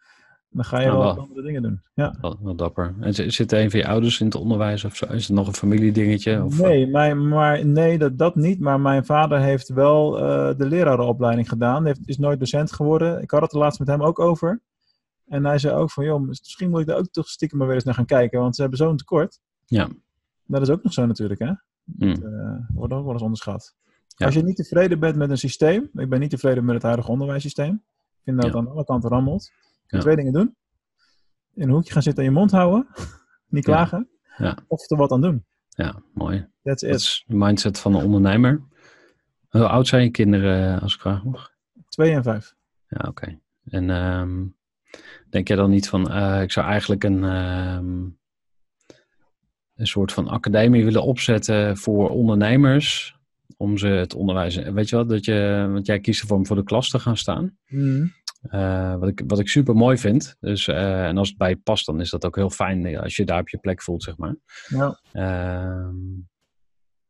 dan 0.54 0.64
ga 0.64 0.80
je 0.80 0.86
Nou, 0.86 0.98
wel 0.98 1.18
andere 1.18 1.42
dingen 1.42 1.62
doen. 1.62 1.80
Ja. 1.94 2.14
Wel, 2.20 2.38
wel 2.42 2.54
dapper. 2.54 2.94
En 3.00 3.14
zi- 3.14 3.30
zitten 3.30 3.60
een 3.60 3.70
van 3.70 3.80
je 3.80 3.86
ouders 3.86 4.20
in 4.20 4.26
het 4.26 4.34
onderwijs 4.34 4.84
of 4.84 4.96
zo? 4.96 5.06
Is 5.06 5.26
het 5.26 5.36
nog 5.36 5.46
een 5.46 5.54
familiedingetje? 5.54 6.44
Of, 6.44 6.60
eh, 6.60 6.66
Nee, 6.66 6.86
mijn, 6.86 7.28
maar, 7.28 7.66
nee 7.66 7.98
dat, 7.98 8.18
dat 8.18 8.34
niet. 8.34 8.60
Maar 8.60 8.80
mijn 8.80 9.04
vader 9.04 9.40
heeft 9.40 9.68
wel 9.68 10.18
eh, 10.18 10.58
de 10.58 10.66
lerarenopleiding 10.66 11.48
gedaan. 11.48 11.84
Heeft, 11.86 12.00
is 12.04 12.18
nooit 12.18 12.38
docent 12.38 12.72
geworden. 12.72 13.22
Ik 13.22 13.30
had 13.30 13.42
het 13.42 13.52
er 13.52 13.58
laatst 13.58 13.78
met 13.78 13.88
hem 13.88 14.02
ook 14.02 14.18
over. 14.18 14.60
En 15.26 15.44
hij 15.44 15.58
zei 15.58 15.74
ook 15.74 15.90
van, 15.90 16.04
joh, 16.04 16.20
misschien 16.28 16.70
moet 16.70 16.80
ik 16.80 16.86
daar 16.86 16.98
ook 16.98 17.08
toch 17.10 17.28
stiekem 17.28 17.58
maar 17.58 17.66
weer 17.66 17.76
eens 17.76 17.84
naar 17.84 17.94
gaan 17.94 18.06
kijken. 18.06 18.40
Want 18.40 18.54
ze 18.54 18.60
hebben 18.60 18.78
zo'n 18.78 18.96
tekort. 18.96 19.40
Ja. 19.64 19.88
Dat 20.46 20.62
is 20.62 20.70
ook 20.70 20.82
nog 20.82 20.92
zo 20.92 21.06
natuurlijk, 21.06 21.40
hè. 21.40 21.52
Hmm. 21.96 22.14
Dat 22.20 22.32
eh, 22.32 22.56
wordt 22.74 22.92
ook 22.92 23.04
wel 23.04 23.12
eens 23.12 23.22
onderschat. 23.22 23.74
Ja. 24.16 24.26
Als 24.26 24.34
je 24.34 24.42
niet 24.42 24.56
tevreden 24.56 24.98
bent 25.00 25.16
met 25.16 25.30
een 25.30 25.38
systeem. 25.38 25.90
Ik 25.94 26.08
ben 26.08 26.20
niet 26.20 26.30
tevreden 26.30 26.64
met 26.64 26.74
het 26.74 26.82
huidige 26.82 27.10
onderwijssysteem. 27.10 27.74
Ik 27.74 28.20
vind 28.24 28.42
dat 28.42 28.52
Ja. 28.52 28.58
aan 28.58 28.68
alle 28.70 28.84
kanten 28.84 29.10
rammelt. 29.10 29.50
Ja. 29.86 29.98
twee 30.00 30.16
dingen 30.16 30.32
doen. 30.32 30.56
In 31.54 31.62
een 31.62 31.70
hoekje 31.70 31.92
gaan 31.92 32.02
zitten 32.02 32.24
en 32.24 32.30
je 32.30 32.36
mond 32.36 32.50
houden. 32.50 32.86
niet 33.48 33.64
klagen. 33.64 34.08
Ja. 34.36 34.58
Of 34.66 34.90
er 34.90 34.96
wat 34.96 35.10
aan 35.12 35.20
doen. 35.20 35.44
ja, 35.68 36.02
mooi. 36.14 36.48
That's 36.62 36.82
Dat 36.82 36.94
is 36.94 37.24
de 37.26 37.36
mindset 37.36 37.78
van 37.78 37.94
een 37.94 38.04
ondernemer. 38.04 38.62
Hoe 39.48 39.68
oud 39.68 39.86
zijn 39.86 40.02
je 40.02 40.10
kinderen, 40.10 40.74
eh, 40.74 40.82
als 40.82 40.94
ik 40.94 41.00
vraag 41.00 41.24
mag? 41.24 41.52
Twee 41.88 42.12
en 42.12 42.22
vijf. 42.22 42.54
Ja, 42.88 43.08
oké. 43.08 43.38
En 43.64 43.90
ehm, 43.90 44.46
denk 45.30 45.48
jij 45.48 45.56
dan 45.56 45.70
niet 45.70 45.88
van, 45.88 46.10
eh, 46.10 46.42
ik 46.42 46.52
zou 46.52 46.66
eigenlijk 46.66 47.04
een, 47.04 47.24
ehm, 47.24 48.02
een 49.74 49.86
soort 49.86 50.12
van 50.12 50.28
academie 50.28 50.84
willen 50.84 51.02
opzetten 51.02 51.76
voor 51.76 52.08
ondernemers, 52.08 53.16
om 53.56 53.78
ze 53.78 53.86
het 53.86 54.14
onderwijs, 54.14 54.56
weet 54.56 54.88
je 54.88 54.96
wel, 54.96 55.06
dat 55.06 55.24
je, 55.24 55.68
want 55.72 55.86
jij 55.86 56.00
kiest 56.00 56.20
ervoor 56.20 56.36
om 56.36 56.46
voor 56.46 56.56
de 56.56 56.64
klas 56.64 56.90
te 56.90 56.98
gaan 56.98 57.16
staan. 57.16 57.58
Eh, 58.48 58.94
wat, 58.94 59.08
ik, 59.08 59.22
wat 59.26 59.38
ik 59.38 59.48
super 59.48 59.74
mooi 59.74 59.98
vind. 59.98 60.36
Dus, 60.40 60.68
eh, 60.68 61.06
en 61.06 61.18
als 61.18 61.28
het 61.28 61.38
bij 61.38 61.48
je 61.48 61.56
past, 61.56 61.86
dan 61.86 62.00
is 62.00 62.10
dat 62.10 62.24
ook 62.24 62.36
heel 62.36 62.50
fijn 62.50 62.86
eh, 62.86 63.00
als 63.00 63.16
je 63.16 63.24
daar 63.24 63.40
op 63.40 63.48
je 63.48 63.58
plek 63.58 63.82
voelt, 63.82 64.02
zeg 64.02 64.16
maar. 64.16 64.36
Ja. 64.68 65.00
Ehm, 65.12 65.96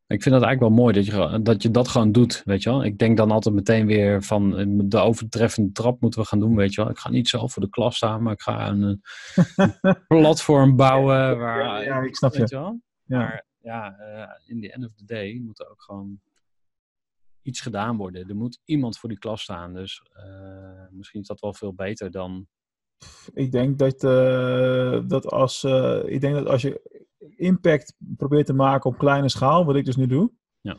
ik 0.07 0.23
vind 0.23 0.35
dat 0.35 0.45
eigenlijk 0.45 0.61
wel 0.61 0.85
mooi 0.85 0.95
dat 0.95 1.07
je, 1.07 1.43
dat 1.43 1.63
je 1.63 1.71
dat 1.71 1.89
gewoon 1.89 2.13
doet, 2.13 2.43
weet 2.45 2.63
je 2.63 2.71
wel. 2.71 2.85
Ik 2.85 2.99
denk 2.99 3.17
dan 3.17 3.31
altijd 3.31 3.55
meteen 3.55 3.87
weer 3.87 4.23
van 4.23 4.51
de 4.89 4.99
overtreffende 4.99 5.73
trap 5.73 6.01
moeten 6.01 6.21
we 6.21 6.27
gaan 6.27 6.41
doen, 6.41 6.57
weet 6.57 6.75
je 6.75 6.81
wel. 6.81 6.91
Ik 6.91 6.99
ga 6.99 7.11
niet 7.11 7.29
zelf 7.29 7.53
voor 7.53 7.63
de 7.63 7.71
klas 7.71 7.97
staan, 7.97 8.23
maar 8.23 8.33
ik 8.33 8.43
ga 8.43 8.69
een, 8.69 9.03
platform 10.07 10.77
bouwen. 10.77 11.39
Waar, 11.39 11.63
Ja, 11.63 11.81
ja, 11.81 12.01
ik 12.01 12.17
snap 12.17 12.33
je. 12.33 12.39
weet 12.39 12.51
je 12.51 12.57
wel. 12.57 12.81
Ja. 13.05 13.19
Maar 13.19 13.47
ja, 13.61 13.97
in 14.47 14.61
the 14.61 14.73
end 14.73 14.85
of 14.85 14.95
the 14.95 15.05
day 15.05 15.41
moet 15.45 15.61
er 15.61 15.71
ook 15.71 15.83
gewoon 15.83 16.21
iets 17.45 17.61
gedaan 17.61 17.97
worden. 17.97 18.29
Er 18.29 18.37
moet 18.37 18.61
iemand 18.65 18.99
voor 18.99 19.09
die 19.09 19.19
klas 19.19 19.43
staan. 19.43 19.75
Dus 19.75 20.03
eh, 20.13 20.87
misschien 20.91 21.21
is 21.21 21.27
dat 21.27 21.41
wel 21.41 21.55
veel 21.55 21.75
beter 21.75 22.11
dan. 22.11 22.47
Ik 23.33 23.53
denk 23.53 23.79
dat, 23.79 24.05
eh, 24.05 25.01
dat 25.09 25.31
als, 25.31 25.65
eh, 25.65 26.01
ik 26.05 26.21
denk 26.21 26.35
dat 26.35 26.47
als 26.47 26.63
je 26.63 27.03
impact 27.37 27.95
probeert 28.17 28.47
te 28.47 28.53
maken 28.53 28.91
op 28.91 28.99
kleine 28.99 29.29
schaal, 29.29 29.65
wat 29.65 29.77
ik 29.77 29.85
dus 29.85 29.97
nu 29.97 30.07
doe, 30.07 30.33
Ja. 30.61 30.77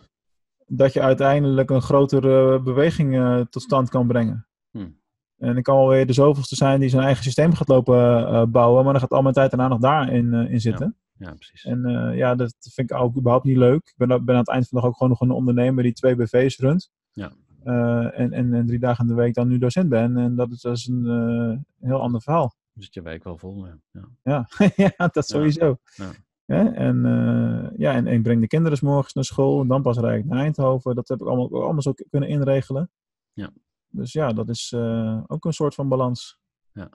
dat 0.65 0.93
je 0.93 1.01
uiteindelijk 1.01 1.69
een 1.69 1.81
grotere 1.81 2.61
beweging 2.61 3.45
tot 3.49 3.61
stand 3.61 3.89
kan 3.89 4.07
brengen. 4.07 4.47
Hmm. 4.71 4.99
En 5.37 5.57
ik 5.57 5.63
kan 5.63 5.77
wel 5.77 5.87
weer 5.87 6.05
de 6.05 6.13
zoveelste 6.13 6.55
zijn 6.55 6.79
die 6.79 6.89
zijn 6.89 7.03
eigen 7.03 7.23
systeem 7.23 7.53
gaat 7.53 7.67
lopen 7.67 8.51
bouwen, 8.51 8.83
maar 8.83 8.93
dan 8.93 9.01
gaat 9.01 9.11
al 9.11 9.21
mijn 9.21 9.33
tijd 9.33 9.51
en 9.51 9.61
aandacht 9.61 9.81
daarin 9.81 10.33
in 10.33 10.61
zitten. 10.61 10.95
Ja, 10.97 11.04
precies. 11.17 11.65
En 11.65 11.85
eh, 11.85 12.17
ja, 12.17 12.35
dat 12.35 12.55
vind 12.59 12.91
ik 12.91 12.97
ook 12.97 13.17
überhaupt 13.17 13.45
niet 13.45 13.57
leuk. 13.57 13.87
Ik 13.87 14.07
ben, 14.07 14.25
ben 14.25 14.35
aan 14.35 14.41
het 14.41 14.49
eind 14.49 14.67
van 14.67 14.77
de 14.77 14.83
dag 14.83 14.85
ook 14.85 14.97
gewoon 14.97 15.09
nog 15.09 15.21
een 15.21 15.31
ondernemer 15.31 15.83
die 15.83 15.93
twee 15.93 16.15
BV's 16.15 16.57
runt. 16.57 16.91
Ja. 17.11 17.31
Eh, 17.63 18.19
en, 18.19 18.33
en, 18.33 18.53
en 18.53 18.65
drie 18.65 18.79
dagen 18.79 19.03
in 19.03 19.15
de 19.15 19.21
week 19.21 19.33
dan 19.33 19.47
nu 19.47 19.57
docent 19.57 19.89
ben. 19.89 20.17
En 20.17 20.35
dat 20.35 20.51
is, 20.51 20.61
dat 20.61 20.77
is 20.77 20.87
een 20.87 21.05
eh, 21.05 21.87
heel 21.87 22.01
ander 22.01 22.21
verhaal. 22.21 22.55
Dus 22.73 22.87
je 22.91 23.01
week 23.01 23.23
wel 23.23 23.37
vol. 23.37 23.65
Ja. 23.65 23.77
Ja. 23.91 24.09
Ja, 24.23 24.47
ja 24.97 25.07
dat 25.07 25.27
sowieso. 25.27 25.77
Ja. 25.95 26.11
Ja, 26.45 26.73
en, 26.73 27.05
eh, 27.05 27.77
ja, 27.77 27.93
en, 27.93 28.07
en 28.07 28.13
ik 28.13 28.23
breng 28.23 28.41
de 28.41 28.47
kinderen 28.47 28.77
's 28.77 28.81
morgens 28.81 29.13
naar 29.13 29.23
school. 29.23 29.61
En 29.61 29.67
dan 29.67 29.81
pas 29.81 29.97
rijd 29.97 30.23
ik 30.23 30.29
naar 30.29 30.39
Eindhoven. 30.39 30.95
Dat 30.95 31.07
heb 31.07 31.21
ik 31.21 31.27
allemaal, 31.27 31.63
allemaal 31.63 31.81
zo 31.81 31.93
kunnen 32.09 32.29
inregelen. 32.29 32.91
Ja. 33.33 33.51
Dus 33.87 34.11
ja, 34.11 34.33
dat 34.33 34.49
is 34.49 34.71
eh, 34.71 35.23
ook 35.27 35.45
een 35.45 35.53
soort 35.53 35.75
van 35.75 35.89
balans. 35.89 36.39
Ja, 36.71 36.89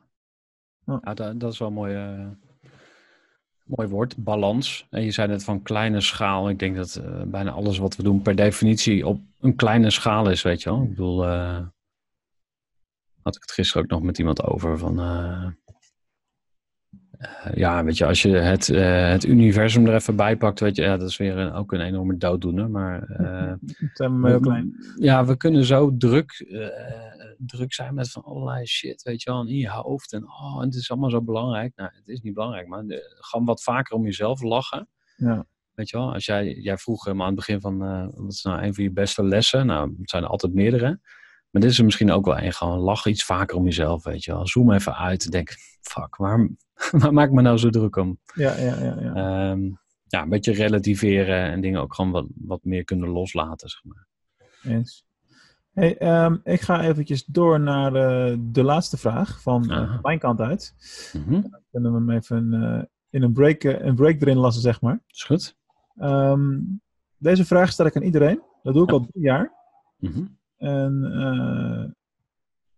dat, 1.15 1.41
dat 1.41 1.53
is 1.53 1.59
wel 1.59 1.69
een 1.69 1.75
mooi, 1.75 1.95
eh, 1.95 2.31
mooi 3.77 3.89
woord, 3.89 4.17
balans. 4.17 4.87
En 4.91 5.03
je 5.03 5.11
zei 5.11 5.29
net 5.29 5.45
van 5.45 5.63
kleine 5.63 6.01
schaal. 6.01 6.49
Ik 6.49 6.59
denk 6.59 6.77
dat 6.77 6.95
eh, 6.95 7.23
bijna 7.27 7.51
alles 7.51 7.79
wat 7.79 7.97
we 7.97 8.03
doen 8.03 8.23
per 8.23 8.37
definitie 8.37 9.07
op 9.07 9.21
een 9.41 9.57
kleine 9.57 9.91
schaal 9.91 10.31
is, 10.31 10.43
weet 10.43 10.63
je 10.63 10.71
wel. 10.71 10.83
Ik 10.83 10.89
bedoel, 10.89 11.27
eh, 11.27 11.59
had 13.23 13.37
ik 13.37 13.43
het 13.43 13.53
gisteren 13.53 13.83
ook 13.83 13.91
nog 13.91 14.03
met 14.03 14.19
iemand 14.19 14.43
over 14.43 14.79
van... 14.79 15.01
eh, 15.01 15.47
ja, 17.55 17.85
weet 17.85 17.99
je, 17.99 18.07
als 18.07 18.23
je 18.23 18.29
het, 18.29 18.67
het 19.13 19.25
universum 19.25 19.87
er 19.87 19.95
even 19.95 20.17
bij 20.17 20.37
pakt, 20.37 20.61
weet 20.61 20.77
je, 20.77 20.83
ja, 20.83 20.97
dat 20.97 21.09
is 21.09 21.17
weer 21.17 21.37
een, 21.37 21.53
ook 21.53 21.73
een 21.73 21.81
enorme 21.81 22.17
dooddoener. 22.17 22.71
Maar 22.71 23.01
Het 23.67 24.09
maar 24.09 24.31
heel 24.31 24.41
klein. 24.41 24.75
ja, 24.97 25.25
we 25.25 25.37
kunnen 25.37 25.65
zo 25.65 25.97
druk, 25.97 26.45
druk 27.46 27.72
zijn 27.72 27.94
met 27.94 28.11
van 28.11 28.22
allerlei 28.22 28.66
shit, 28.66 29.03
weet 29.03 29.22
je 29.22 29.31
wel, 29.31 29.40
en 29.40 29.48
in 29.48 29.57
je 29.57 29.70
hoofd. 29.70 30.12
En 30.12 30.24
oh, 30.24 30.61
het 30.61 30.74
is 30.74 30.90
allemaal 30.90 31.11
zo 31.11 31.22
belangrijk. 31.22 31.72
Nou, 31.76 31.90
het 31.94 32.09
is 32.09 32.20
niet 32.20 32.35
belangrijk, 32.35 32.66
maar 32.68 32.85
de- 32.87 33.16
gewoon 33.20 33.46
wat 33.46 33.62
vaker 33.62 33.96
om 33.96 34.05
jezelf 34.05 34.42
lachen. 34.42 34.88
Ja. 35.16 35.46
Weet 35.74 35.88
je 35.90 35.96
wel, 35.96 36.12
als 36.12 36.24
jij, 36.24 36.55
jij 36.55 36.76
vroeg 36.76 37.05
hem 37.05 37.20
aan 37.20 37.26
het 37.26 37.37
begin 37.37 37.61
van, 37.61 37.83
eh, 37.85 38.07
wat 38.14 38.33
is 38.33 38.42
nou 38.42 38.62
een 38.62 38.74
van 38.74 38.85
je 38.85 38.92
beste 38.92 39.24
lessen? 39.24 39.66
Nou, 39.66 39.94
het 39.98 40.11
zijn 40.11 40.22
er 40.22 40.29
altijd 40.29 40.53
meerdere. 40.55 41.00
Maar 41.50 41.62
dit 41.62 41.70
is 41.70 41.79
er 41.79 41.85
misschien 41.85 42.11
ook 42.11 42.24
wel 42.24 42.37
één. 42.37 42.53
Gewoon 42.53 42.79
lach 42.79 43.07
iets 43.07 43.24
vaker 43.24 43.57
om 43.57 43.64
jezelf, 43.64 44.05
weet 44.05 44.24
je 44.24 44.33
wel. 44.33 44.46
Zoom 44.46 44.72
even 44.72 44.96
uit. 44.96 45.31
Denk, 45.31 45.50
fuck, 45.81 46.16
waar, 46.16 46.50
waar 46.90 47.12
maak 47.12 47.26
ik 47.29 47.35
me 47.35 47.42
nou 47.42 47.59
zo 47.59 47.70
druk 47.70 47.96
om? 47.96 48.18
Ja, 48.35 48.57
ja, 48.57 48.81
ja. 48.83 48.96
ja. 49.00 49.14
Ehm, 49.14 49.70
ja, 50.07 50.22
een 50.22 50.29
beetje 50.29 50.53
relativeren 50.53 51.42
en 51.50 51.61
dingen 51.61 51.81
ook 51.81 51.94
gewoon 51.94 52.11
wat, 52.11 52.26
wat 52.35 52.64
meer 52.64 52.85
kunnen 52.85 53.09
loslaten. 53.09 53.68
Zeg 53.68 53.85
maar. 53.85 54.07
Eens. 54.62 55.05
Hey, 55.81 55.99
ehm, 55.99 56.37
ik 56.45 56.61
ga 56.61 56.83
eventjes 56.83 57.25
door 57.25 57.61
naar 57.61 57.95
eh, 57.95 58.37
de 58.40 58.62
laatste 58.62 58.97
vraag 58.97 59.40
van 59.43 59.71
eh, 59.71 60.03
mijn 60.03 60.19
kant 60.19 60.40
uit. 60.40 60.75
Mhm, 61.12 61.31
Dan 61.40 61.61
kunnen 61.71 61.93
we 61.93 61.99
hem 61.99 62.11
even 62.11 62.53
eh, 62.53 62.83
in 63.11 63.23
een 63.23 63.33
break, 63.33 63.62
een 63.62 63.95
break 63.95 64.21
erin 64.21 64.37
lassen, 64.37 64.62
zeg 64.62 64.81
maar. 64.81 65.01
Is 65.07 65.23
goed. 65.25 65.57
Ehm, 65.97 66.59
deze 67.16 67.45
vraag 67.45 67.71
stel 67.71 67.87
ik 67.87 67.97
aan 67.97 68.03
iedereen. 68.03 68.43
Dat 68.62 68.75
doe 68.75 68.83
ik 68.83 68.90
Ja. 68.90 68.97
al 68.97 69.07
drie 69.11 69.25
jaar. 69.25 69.53
Mhm. 69.97 70.25
En 70.57 71.95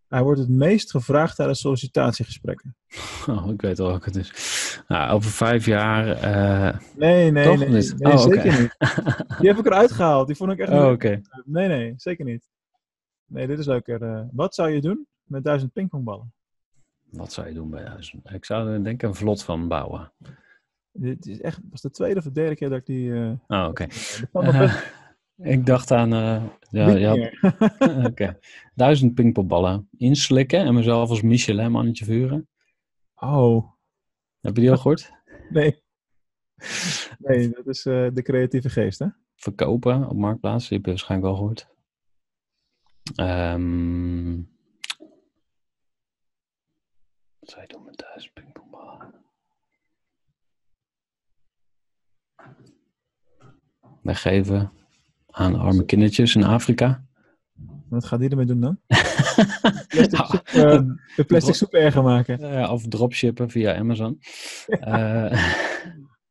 hij 0.08 0.22
wordt 0.22 0.40
het 0.40 0.48
meest 0.48 0.90
gevraagd 0.90 1.36
tijdens 1.36 1.60
sollicitatiegesprekken. 1.60 2.76
Oh, 3.26 3.48
ik 3.50 3.60
weet 3.60 3.78
al 3.80 3.86
welke 3.88 4.04
het 4.04 4.16
is. 4.16 4.82
Nou, 4.88 5.10
over 5.12 5.30
vijf 5.30 5.66
jaar. 5.66 6.04
Nee, 6.96 7.30
nee, 7.30 7.56
nee. 7.56 7.92
Oh, 7.98 8.18
zeker 8.18 8.60
niet. 8.60 8.76
Die 9.38 9.48
heb 9.48 9.58
ik 9.58 9.66
eruit 9.66 9.92
gehaald. 9.92 10.26
Die 10.26 10.36
vond 10.36 10.52
ik 10.52 10.58
echt 10.58 10.70
oh, 10.70 10.78
leuk. 10.78 10.94
oké. 10.94 11.20
Nee, 11.44 11.68
nee, 11.68 11.94
zeker 11.96 12.24
niet. 12.24 12.50
Nee, 13.32 13.46
dit 13.46 13.58
is 13.58 13.66
leuker. 13.66 14.02
Eh, 14.02 14.22
wat 14.32 14.54
zou 14.54 14.70
je 14.70 14.80
doen 14.80 15.06
met 15.22 15.44
duizend 15.44 15.72
pingpongballen? 15.72 16.32
Wat 17.10 17.32
zou 17.32 17.48
je 17.48 17.54
doen 17.54 17.70
bij 17.70 17.84
duizend? 17.84 18.30
Ik 18.30 18.44
zou 18.44 18.70
er 18.70 18.84
denk 18.84 19.02
ik 19.02 19.08
een 19.08 19.14
vlot 19.14 19.42
van 19.42 19.68
bouwen. 19.68 20.12
Dit 20.92 21.26
is 21.26 21.40
echt, 21.40 21.60
was 21.70 21.80
de 21.80 21.90
tweede 21.90 22.18
of 22.18 22.24
de 22.24 22.32
derde 22.32 22.54
keer 22.54 22.68
dat 22.68 22.78
ik 22.78 22.86
die... 22.86 23.14
eh 23.14 23.32
Oh, 23.62 23.68
oké. 23.68 23.86
Eh, 25.36 25.52
ik 25.52 25.66
dacht 25.66 25.90
aan. 25.90 26.08
ja, 26.70 26.88
ja, 26.90 27.30
oké. 28.10 28.38
Duizend 28.74 29.14
pingpongballen 29.14 29.88
inslikken 29.96 30.60
en 30.60 30.74
mezelf 30.74 31.08
als 31.10 31.22
Michelin-mannetje 31.22 32.04
vuren. 32.04 32.48
Oh, 33.14 33.72
Heb 34.40 34.54
je 34.54 34.60
die 34.60 34.70
al 34.70 34.76
gehoord? 34.76 35.10
nee. 35.50 35.82
Nee, 37.18 37.48
dat 37.50 37.66
is 37.66 37.82
de 37.82 38.20
creatieve 38.22 38.68
geest, 38.70 38.98
hè? 38.98 39.06
Verkopen 39.34 40.08
op 40.08 40.16
marktplaats. 40.16 40.68
Die 40.68 40.76
heb 40.76 40.84
je 40.86 40.90
waarschijnlijk 40.92 41.30
wel 41.30 41.38
gehoord. 41.40 41.71
Ehm, 43.16 44.36
wat 47.38 47.50
zou 47.50 47.60
je 47.60 47.68
doen 47.68 47.84
met 47.84 47.96
duizend 47.98 48.32
pingpongballen? 48.34 49.14
Weggeven 54.02 54.72
aan 55.30 55.54
arme 55.54 55.84
kindertjes 55.84 56.34
in 56.34 56.44
Afrika. 56.44 57.04
Wat 57.88 58.04
gaat 58.04 58.20
die 58.20 58.28
ermee 58.30 58.46
doen 58.46 58.60
dan? 58.60 58.78
Plastic 59.88 60.10
Nou, 60.18 60.26
soep, 60.26 60.46
eh, 60.46 60.80
de 61.16 61.24
plastic 61.26 61.54
soep 61.54 61.72
erger 61.74 62.02
maken. 62.02 62.40
eh, 62.40 62.72
of 62.72 62.86
dropshippen 62.88 63.50
via 63.50 63.74
Amazon. 63.76 64.18
Eh, 64.68 65.54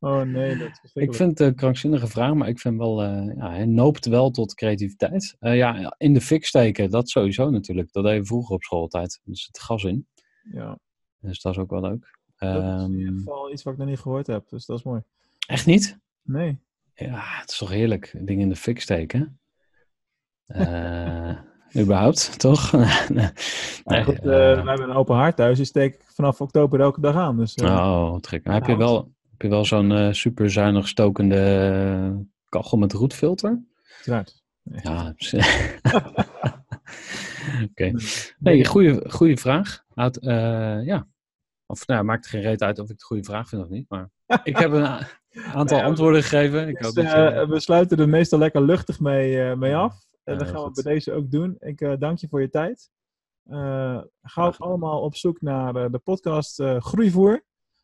Oh 0.03 0.21
nee, 0.21 0.57
dat 0.57 0.69
is 0.83 0.91
ik 0.93 1.15
vind 1.15 1.37
het 1.39 1.47
een 1.47 1.55
krankzinnige 1.55 2.07
vraag, 2.07 2.33
maar 2.33 2.47
ik 2.47 2.59
vind 2.59 2.77
wel, 2.77 3.01
eh, 3.03 3.35
ja, 3.35 3.49
hij 3.49 3.65
noopt 3.65 4.05
wel 4.05 4.31
tot 4.31 4.53
creativiteit. 4.53 5.35
Eh, 5.39 5.55
ja, 5.55 5.95
in 5.97 6.13
de 6.13 6.21
fik 6.21 6.45
steken, 6.45 6.89
dat 6.89 7.09
sowieso 7.09 7.49
natuurlijk. 7.49 7.91
Dat 7.91 8.03
deed 8.03 8.15
je 8.15 8.25
vroeger 8.25 8.55
op 8.55 8.63
schooltijd. 8.63 9.19
Er 9.25 9.37
zit 9.37 9.59
gas 9.59 9.83
in, 9.83 10.07
Ja, 10.51 10.77
dus 11.19 11.41
dat 11.41 11.53
is 11.53 11.59
ook 11.59 11.69
wel 11.69 11.81
leuk. 11.81 12.19
dat 12.37 12.49
is 12.55 12.83
in 12.83 12.91
ieder 12.97 13.07
Ehm, 13.07 13.17
geval 13.17 13.51
iets 13.51 13.63
wat 13.63 13.73
ik 13.73 13.79
nog 13.79 13.87
niet 13.87 13.99
gehoord 13.99 14.27
heb, 14.27 14.49
dus 14.49 14.65
dat 14.65 14.77
is 14.77 14.83
mooi. 14.83 15.01
echt 15.47 15.65
niet? 15.65 15.99
Nee. 16.21 16.59
Ja, 16.95 17.21
het 17.39 17.51
is 17.51 17.57
toch 17.57 17.69
heerlijk, 17.69 18.13
dingen 18.21 18.41
in 18.41 18.49
de 18.49 18.55
fik 18.55 18.81
steken. 18.81 19.39
Eh 20.47 21.37
überhaupt, 21.81 22.39
toch? 22.39 22.71
nee, 23.09 23.29
Maar 23.83 24.03
goed, 24.03 24.19
we 24.19 24.31
hebben 24.33 24.89
een 24.89 24.95
open 24.95 25.15
haard 25.15 25.35
thuis, 25.35 25.57
die 25.57 25.65
steek 25.65 25.93
ik 25.93 26.01
vanaf 26.13 26.41
oktober 26.41 26.79
elke 26.79 27.01
dag 27.01 27.15
aan. 27.15 27.37
Dus, 27.37 27.55
oh. 27.55 28.15
Maar 28.43 28.53
heb 28.53 28.65
je 28.65 28.77
wel, 28.77 29.11
heb 29.41 29.49
je 29.49 29.55
wel 29.55 29.65
zo'n 29.65 29.91
eh, 29.91 30.11
super 30.11 30.51
zuinig 30.51 30.87
stokende 30.87 31.35
eh, 31.35 32.19
kachel 32.49 32.77
met 32.77 32.93
roetfilter? 32.93 33.63
uiteraard. 33.95 34.43
Nee. 34.63 34.81
Ja. 34.83 35.13
Oké. 37.69 37.91
Nee, 38.39 38.65
goede, 38.65 39.09
goede 39.09 39.37
vraag. 39.37 39.83
Houd, 39.93 40.17
eh, 40.17 40.85
ja. 40.85 41.07
Of 41.65 41.87
nou, 41.87 42.03
maakt 42.03 42.27
geen 42.27 42.41
reet 42.41 42.61
uit 42.61 42.79
of 42.79 42.85
ik 42.85 42.91
het 42.91 43.03
goede 43.03 43.23
vraag 43.23 43.49
vind 43.49 43.61
of 43.61 43.69
niet. 43.69 43.89
Maar 43.89 44.09
ik 44.43 44.57
heb 44.57 44.71
een 44.71 45.05
aantal 45.53 45.77
ja, 45.77 45.83
antwoorden 45.83 46.23
gegeven. 46.23 46.67
Ik 46.67 46.79
Dus, 46.79 46.93
dat 46.93 47.47
we 47.47 47.59
sluiten 47.59 47.97
er 47.97 48.09
meestal 48.09 48.39
lekker 48.39 48.61
luchtig 48.61 48.99
mee, 48.99 49.55
mee 49.55 49.75
af. 49.75 49.95
En 50.23 50.37
dat 50.37 50.47
gaan 50.47 50.63
we 50.63 50.81
bij 50.83 50.93
deze 50.93 51.13
ook 51.13 51.31
doen. 51.31 51.55
Ik 51.59 51.95
dank 51.99 52.17
je 52.17 52.27
voor 52.27 52.41
je 52.41 52.49
tijd. 52.49 52.89
Ga 54.21 54.45
ook 54.45 54.57
allemaal 54.57 55.01
op 55.01 55.15
zoek 55.15 55.41
naar 55.41 55.91
de 55.91 55.99
podcast 55.99 56.63
Groeivoer. 56.77 57.43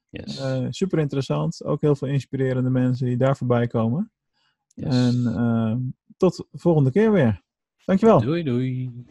Yes. 0.10 0.40
Eh, 0.40 0.66
super 0.70 1.00
interessant. 1.00 1.64
Ook 1.64 1.82
heel 1.82 1.96
veel 1.96 2.08
inspirerende 2.08 2.70
mensen 2.70 3.06
die 3.06 3.18
daar 3.18 3.38
voorbij 3.38 3.68
komen. 3.68 4.12
yes. 4.74 4.96
En 4.96 5.26
eh, 5.26 5.76
tot 6.18 6.36
de 6.36 6.46
volgende 6.52 6.92
keer 6.92 7.12
weer. 7.12 7.44
Dankjewel. 7.86 8.22
Doei, 8.22 8.44
doei. 8.44 9.06